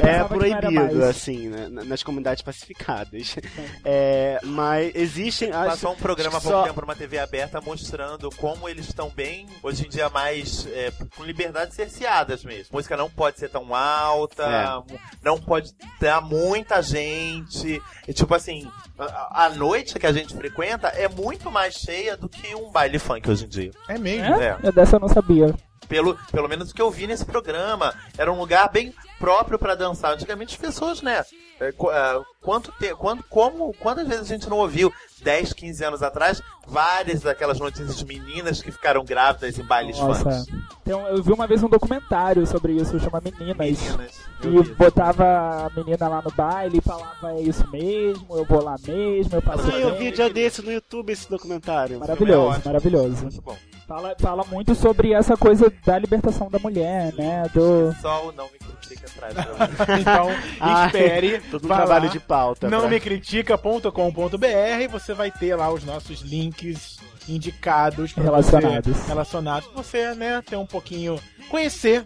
[0.05, 3.35] é, é proibido, assim, né, na- nas comunidades pacificadas.
[3.83, 5.51] É, mas existem.
[5.51, 9.09] Acho, Passou um programa há pouco que tempo numa TV aberta mostrando como eles estão
[9.09, 12.67] bem, hoje em dia, mais é, com liberdades cerceadas mesmo.
[12.71, 14.83] A música não pode ser tão alta,
[15.23, 17.81] não pode ter muita gente.
[18.07, 18.67] E, tipo assim,
[18.97, 22.99] a, a noite que a gente frequenta é muito mais cheia do que um baile
[22.99, 23.71] funk hoje em dia.
[23.87, 24.35] É mesmo.
[24.35, 24.57] É?
[24.63, 24.71] É.
[24.71, 25.53] Dessa eu não sabia.
[25.87, 27.93] Pelo, pelo menos o que eu vi nesse programa.
[28.17, 30.13] Era um lugar bem próprio pra dançar.
[30.13, 31.23] Antigamente as pessoas, né?
[31.59, 36.03] é, é, quanto te, quando, como, quantas vezes a gente não ouviu 10, 15 anos
[36.03, 40.23] atrás várias daquelas notícias de meninas que ficaram grávidas em bailes Nossa.
[40.23, 40.63] funk?
[40.81, 43.57] Então, eu vi uma vez um documentário sobre isso, chama Meninas.
[43.57, 44.25] Meninas.
[44.43, 48.75] E botava a menina lá no baile e falava, é isso mesmo, eu vou lá
[48.85, 51.99] mesmo, eu passo Ah, eu bem." vi dia desse no YouTube esse documentário.
[51.99, 52.65] Maravilhoso, ótimo.
[52.65, 53.21] maravilhoso.
[53.23, 53.57] Muito bom.
[53.87, 57.43] Fala, fala muito sobre essa coisa da libertação da mulher, né?
[57.53, 57.95] Do...
[58.01, 59.33] Só o não me critica atrás.
[59.77, 60.01] pra mim.
[60.01, 60.27] Então,
[60.59, 61.39] Ah, espere.
[61.51, 62.67] Todo um trabalho lá, de pauta.
[62.67, 66.97] Não pra- me critica.com.br você vai ter lá os nossos links
[67.29, 68.95] indicados Relacionados.
[68.97, 71.19] você, relacionados pra você, né, ter um pouquinho
[71.49, 72.05] conhecer,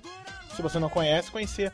[0.56, 1.72] se você não conhece, conhecer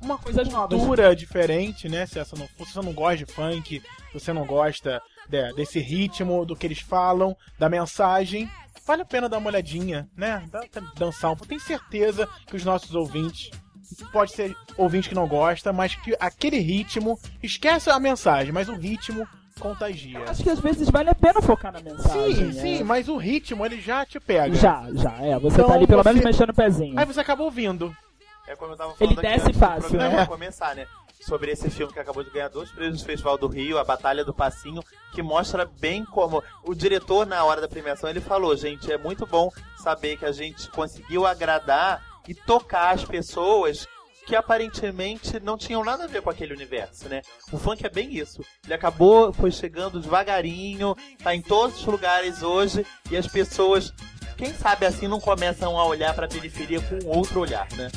[0.00, 0.18] uma
[0.50, 0.78] novas.
[0.78, 2.04] cultura diferente, né?
[2.06, 5.78] Se, essa não, se você não gosta de funk, se você não gosta de- desse
[5.80, 8.48] ritmo, do que eles falam, da mensagem,
[8.86, 10.44] vale a pena dar uma olhadinha, né?
[10.96, 11.48] Dançar um pouco.
[11.48, 13.50] Tenho certeza que os nossos ouvintes,
[14.12, 18.74] pode ser ouvinte que não gosta, mas que aquele ritmo, esquece a mensagem, mas o
[18.74, 19.26] ritmo
[19.60, 20.22] contagia.
[20.28, 22.34] Acho que às vezes vale a pena focar na mensagem.
[22.52, 22.60] Sim, é.
[22.78, 24.54] sim, mas o ritmo ele já te pega.
[24.54, 25.38] Já, já, é.
[25.38, 26.98] Você Então tá ali pelo você- menos mexendo o pezinho.
[26.98, 27.94] Aí você acaba ouvindo.
[28.46, 30.26] É como eu tava Ele falando aqui desce fácil, né?
[30.26, 30.86] começar, né?
[31.26, 34.24] Sobre esse filme que acabou de ganhar dois prêmios do Festival do Rio, A Batalha
[34.24, 34.80] do Passinho,
[35.12, 39.26] que mostra bem como o diretor na hora da premiação ele falou, gente, é muito
[39.26, 39.50] bom
[39.82, 43.88] saber que a gente conseguiu agradar e tocar as pessoas
[44.24, 47.22] que aparentemente não tinham nada a ver com aquele universo, né?
[47.50, 48.44] O funk é bem isso.
[48.64, 53.92] Ele acabou, foi chegando devagarinho, tá em todos os lugares hoje e as pessoas,
[54.36, 57.90] quem sabe assim, não começam a olhar pra periferia com outro olhar, né?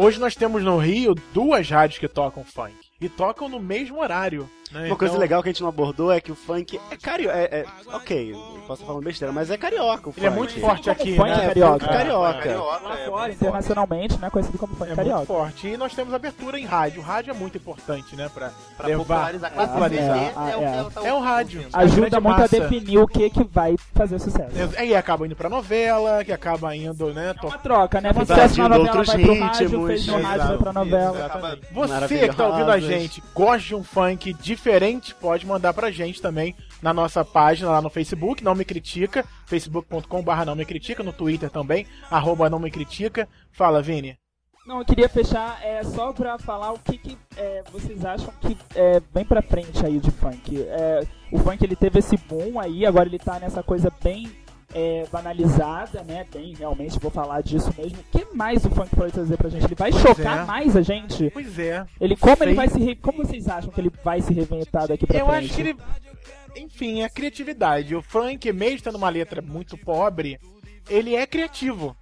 [0.00, 2.87] Hoje nós temos no Rio duas rádios que tocam funk.
[3.00, 4.48] E tocam no mesmo horário.
[4.72, 4.86] Né?
[4.88, 7.38] Uma coisa Então, legal que a gente não abordou é que o funk é carioca.
[7.38, 8.34] É, é- ok,
[8.66, 11.46] posso falando besteira, mas é carioca o Ele é muito forte aqui, funk né?
[11.46, 11.78] carioca.
[11.86, 12.38] funk carioca.
[12.38, 14.28] Carioca, Lá é fora, internacionalmente, né?
[14.28, 15.16] Conhecido como funk É carioca.
[15.20, 15.68] muito forte.
[15.68, 17.00] E nós temos abertura em rádio.
[17.00, 18.28] O rádio é muito importante, né?
[18.34, 19.32] Pra, Pra levar.
[19.50, 20.32] popularizar.
[20.36, 21.08] Ah, é, o é.
[21.08, 21.66] É rádio.
[21.72, 22.56] Ajuda muito massa.
[22.56, 24.50] a definir o que que vai fazer sucesso.
[24.76, 27.34] É, E acaba indo pra novela, que acaba indo, né?
[27.42, 28.12] É uma troca, né?
[28.12, 31.16] Sucesso na novela, vai pro rádio, fez no rádio, vai pra novela.
[31.16, 31.64] Exatamente.
[31.64, 32.87] Acaba- Você que tá ouvindo a Maravilhosas.
[32.92, 37.82] Gente, gosta de um funk diferente, pode mandar pra gente também na nossa página lá
[37.82, 42.70] no Facebook, não me critica, facebook.com.br não me critica, no Twitter também, arroba não me
[42.70, 43.28] critica.
[43.52, 44.18] Fala, Vini.
[44.66, 48.54] Não, eu queria fechar é, só pra falar o que, que é, vocês acham que
[48.74, 50.62] é, vem pra frente aí de funk.
[50.62, 54.30] É, o funk ele teve esse boom aí, agora ele tá nessa coisa bem
[54.74, 56.26] é, banalizada, né?
[56.32, 57.98] Bem, realmente, vou falar disso mesmo.
[57.98, 59.64] O que mais o funk pode trazer pra gente?
[59.64, 60.44] Ele vai Pois chocar é.
[60.44, 61.30] mais a gente?
[61.30, 61.86] Pois é.
[62.00, 62.96] Ele, como ele vai se re...
[62.96, 65.44] Como vocês acham que ele vai se reinventar daqui pra Eu frente?
[65.46, 65.76] acho que ele.
[66.56, 67.94] Enfim, é criatividade.
[67.94, 70.38] O Frank, mesmo tendo uma letra muito pobre,
[70.88, 71.96] ele é criativo.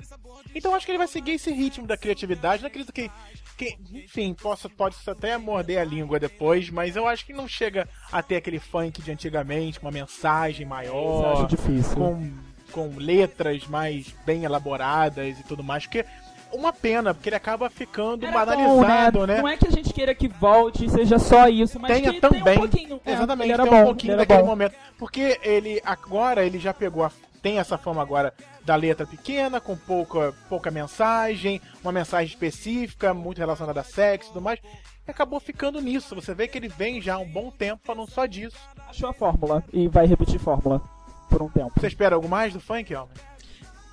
[0.55, 2.63] Então eu acho que ele vai seguir esse ritmo da criatividade.
[2.63, 3.11] Não acredito que.
[3.59, 7.87] que enfim, possa, pode até morder a língua depois, mas eu acho que não chega
[8.11, 11.95] a ter aquele funk de antigamente, com uma mensagem Eu maior, acho difícil.
[11.97, 12.33] com,
[12.77, 15.87] com letras mais bem elaboradas e tudo mais.
[15.87, 16.05] Porque
[16.53, 19.39] uma pena, porque ele acaba ficando Era banalizado, bom, né?
[19.39, 22.21] Não é que a gente queira que volte e seja só isso, mas tenha que
[22.21, 22.45] também.
[22.45, 23.01] tenha um pouquinho.
[23.03, 24.47] É, Exatamente, era tem bom, um pouquinho daquele bom.
[24.47, 24.75] momento.
[24.99, 27.11] Porque ele agora ele já pegou a,
[27.41, 33.39] tem essa fama agora da letra pequena, com pouca, pouca mensagem, uma mensagem específica, muito
[33.39, 34.61] relacionada a sexo e tudo mais.
[35.09, 36.15] E acabou ficando nisso.
[36.15, 38.59] Você vê que ele vem já há um bom tempo falando só disso.
[38.87, 40.96] Achou a fórmula e vai repetir fórmula
[41.29, 41.73] por um tempo.
[41.79, 43.11] Você espera algo mais do funk, Alma?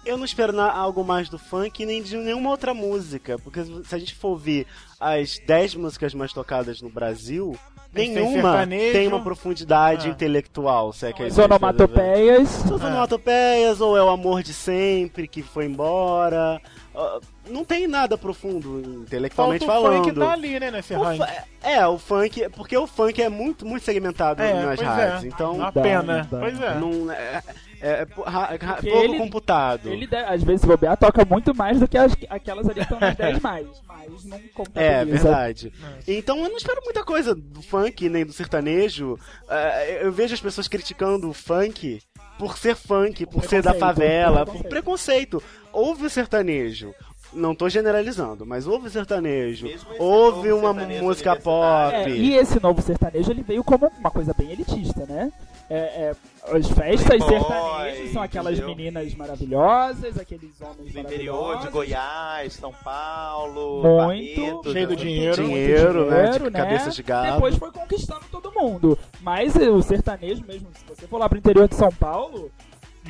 [0.05, 3.95] Eu não espero na- algo mais do funk nem de nenhuma outra música, porque se
[3.95, 4.67] a gente for ouvir
[4.99, 7.57] as 10 músicas mais tocadas no Brasil,
[7.93, 8.91] Tem nenhuma sertanejo.
[8.91, 10.11] tem uma profundidade Ah.
[10.11, 11.43] intelectual, se é que é As dizer.
[11.43, 12.65] onomatopeias.
[12.65, 16.59] As onomatopeias, ou é o amor de sempre que foi embora.
[16.95, 17.19] Ah,
[17.49, 20.03] não tem nada profundo intelectualmente Falta o falando.
[20.05, 21.17] funk tá ali, né, nesse O ranking.
[21.17, 25.23] fa- é, o funk, porque o funk é muito, muito segmentado É, nas rádios.
[25.23, 25.27] é.
[25.27, 26.27] Então, Uma Dá, pena.
[26.29, 26.39] dá.
[26.39, 26.75] Pois é.
[26.75, 27.41] não, é,
[27.81, 29.89] é, é pouco ele- computado.
[29.89, 32.81] Ele, deve- às vezes, se bobear, toca muito mais do que as- aquelas ali que
[32.81, 33.67] estão nas 10 mais.
[33.87, 34.39] Mas não
[34.75, 35.73] É, verdade.
[36.07, 39.17] Então eu não espero muita coisa do funk nem do sertanejo.
[39.49, 42.01] É, eu vejo as pessoas criticando o funk
[42.43, 45.43] por ser funk, por ser da Preconceito, favela, por preconceito.
[45.71, 46.93] Houve o sertanejo.
[47.31, 49.67] Não tô generalizando, mas houve o sertanejo.
[49.97, 51.95] Houve uma sertanejo música pop.
[51.95, 55.31] É, e esse novo sertanejo ele veio como uma coisa bem elitista, né?
[55.69, 56.15] É, é,
[56.45, 58.75] as festas Playboy, sertanejas são aquelas entendeu?
[58.75, 61.69] meninas maravilhosas, aqueles homens Do interior de.
[61.69, 64.41] Goiás, São Paulo, Muito.
[64.41, 64.99] Barretos, Cheio do né?
[65.01, 65.35] dinheiro.
[65.43, 66.23] Dinheiro, né?
[66.23, 67.33] dinheiro, De cabeça de gado.
[67.33, 68.97] Depois foi conquistando todo mundo.
[69.21, 72.51] Mas eh, o sertanejo mesmo, se você for lá pro interior de São Paulo,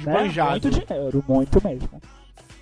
[0.04, 1.90] né, muito dinheiro, muito mesmo.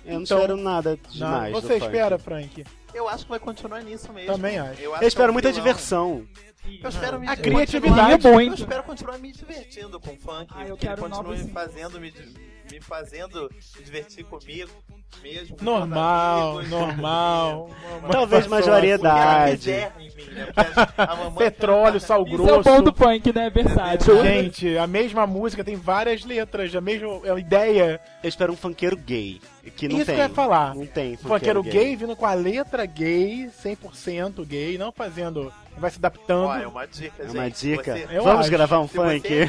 [0.04, 1.52] Eu não Então, espero nada Não, demais.
[1.54, 2.64] do você espera, Frank?
[2.94, 4.32] Eu acho que vai continuar nisso mesmo.
[4.34, 4.80] Também acho.
[4.80, 5.64] Eu, Eu espero é muita um vilão.
[5.66, 6.26] diversão.
[6.82, 8.12] Eu espero me A criatividade.
[8.12, 8.50] continuar- Muito.
[8.52, 10.52] Eu espero continuar me divertindo com funk.
[10.54, 12.14] Ah, eu que ele quero continue novos- fazendo, me,
[12.70, 14.70] me fazendo me divertir comigo
[15.22, 15.56] mesmo.
[15.60, 16.70] Normal, amigos.
[16.70, 17.70] normal.
[18.10, 20.46] Talvez reserva em mim, né?
[21.36, 22.62] Petróleo, sal Isso é o grosso.
[22.62, 23.50] bom do punk, né?
[23.50, 24.22] Versátil.
[24.22, 28.00] Gente, a mesma música tem várias letras, a mesma é a ideia.
[28.22, 29.40] Eu espero um funkeiro gay.
[29.76, 30.16] Que não Isso tem.
[30.16, 30.74] que eu ia falar.
[30.74, 35.52] Não tem Funkeiro gay vindo com a letra gay, 100% gay, não fazendo.
[35.76, 36.46] Vai se adaptando.
[36.48, 37.36] Ó, é uma dica, É gente.
[37.38, 37.96] uma dica.
[37.96, 38.50] Você- Eu Vamos acho.
[38.50, 39.20] gravar um se funk?
[39.22, 39.48] você-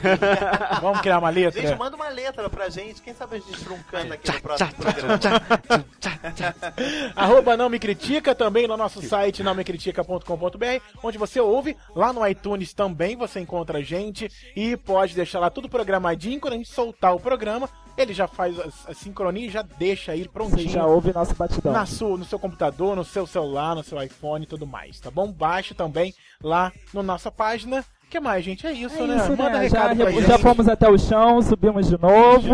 [0.81, 1.61] Vamos criar uma letra?
[1.61, 3.01] Gente, manda uma letra pra gente.
[3.01, 5.19] Quem sabe a gente truncando aqui no próximo programa.
[7.15, 11.75] Arroba não me critica também no nosso site nãomecritica.com.br, onde você ouve.
[11.95, 16.39] Lá no iTunes também você encontra a gente e pode deixar lá tudo programadinho.
[16.39, 20.23] Quando a gente soltar o programa, ele já faz a, sincronia e já deixa aí
[20.23, 20.69] Você prontinho.
[20.69, 21.71] já ouve nosso batidão.
[21.71, 25.11] na sua, no seu computador, no seu celular, no seu iPhone e tudo mais, tá
[25.11, 25.31] bom?
[25.31, 27.85] Baixe também lá na nossa página.
[28.13, 28.67] O que mais, gente?
[28.67, 29.15] É isso, É né?
[29.17, 29.67] isso, Manda né?
[29.69, 30.27] Já, recado pra gente.
[30.27, 32.47] já fomos até o chão, subimos de novo.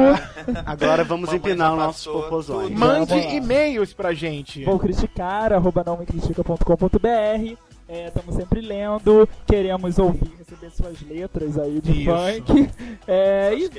[0.66, 2.72] Agora vamos empinar já os nossos popozões.
[2.72, 4.64] Mande e-mails pra gente.
[4.64, 7.57] Vou criticar, arroba não me critica.com.br.
[7.89, 12.12] Estamos sempre lendo, queremos ouvir, receber suas letras aí de Isso.
[12.12, 12.70] funk.
[13.05, 13.70] É, e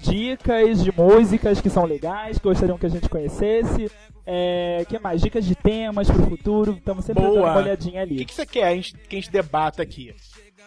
[0.00, 3.90] dicas de músicas que são legais, que gostariam que a gente conhecesse.
[4.24, 5.20] É, que mais?
[5.20, 6.72] Dicas de temas pro futuro.
[6.78, 7.34] Estamos sempre Boa.
[7.34, 8.24] dando uma olhadinha O que, ali.
[8.24, 10.14] que você quer a gente- que a gente debata aqui?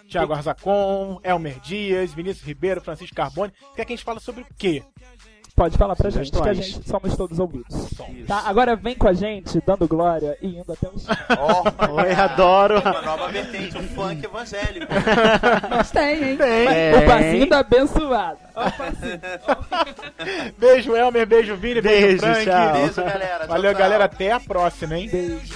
[0.08, 3.52] Tiago Arzacon, Elmer Dias, Vinícius Ribeiro, Francisco Carbone.
[3.76, 4.84] Quer que a gente fale sobre o quê?
[5.56, 7.74] Pode falar pra gente, que a gente somos todos ouvidos.
[8.28, 11.16] Tá, agora vem com a gente, dando glória e indo até o chão.
[11.40, 12.82] Ó, Oi, adoro.
[12.82, 14.92] uma nova vertente, um funk evangélico.
[15.70, 16.38] Mas tem, hein?
[16.38, 16.96] Tem.
[16.96, 18.38] O passinho da abençoada.
[18.54, 20.54] Ó, o passinho.
[20.58, 21.26] Beijo, Elmer.
[21.26, 21.80] Beijo, Vini.
[21.80, 22.44] Beijo, Beijo, Frank.
[22.46, 22.74] tchau.
[22.74, 23.38] Beijo, galera.
[23.40, 23.80] Tchau, Valeu, tchau.
[23.80, 24.04] galera.
[24.06, 25.10] Até a próxima, hein?
[25.10, 25.56] Beijo.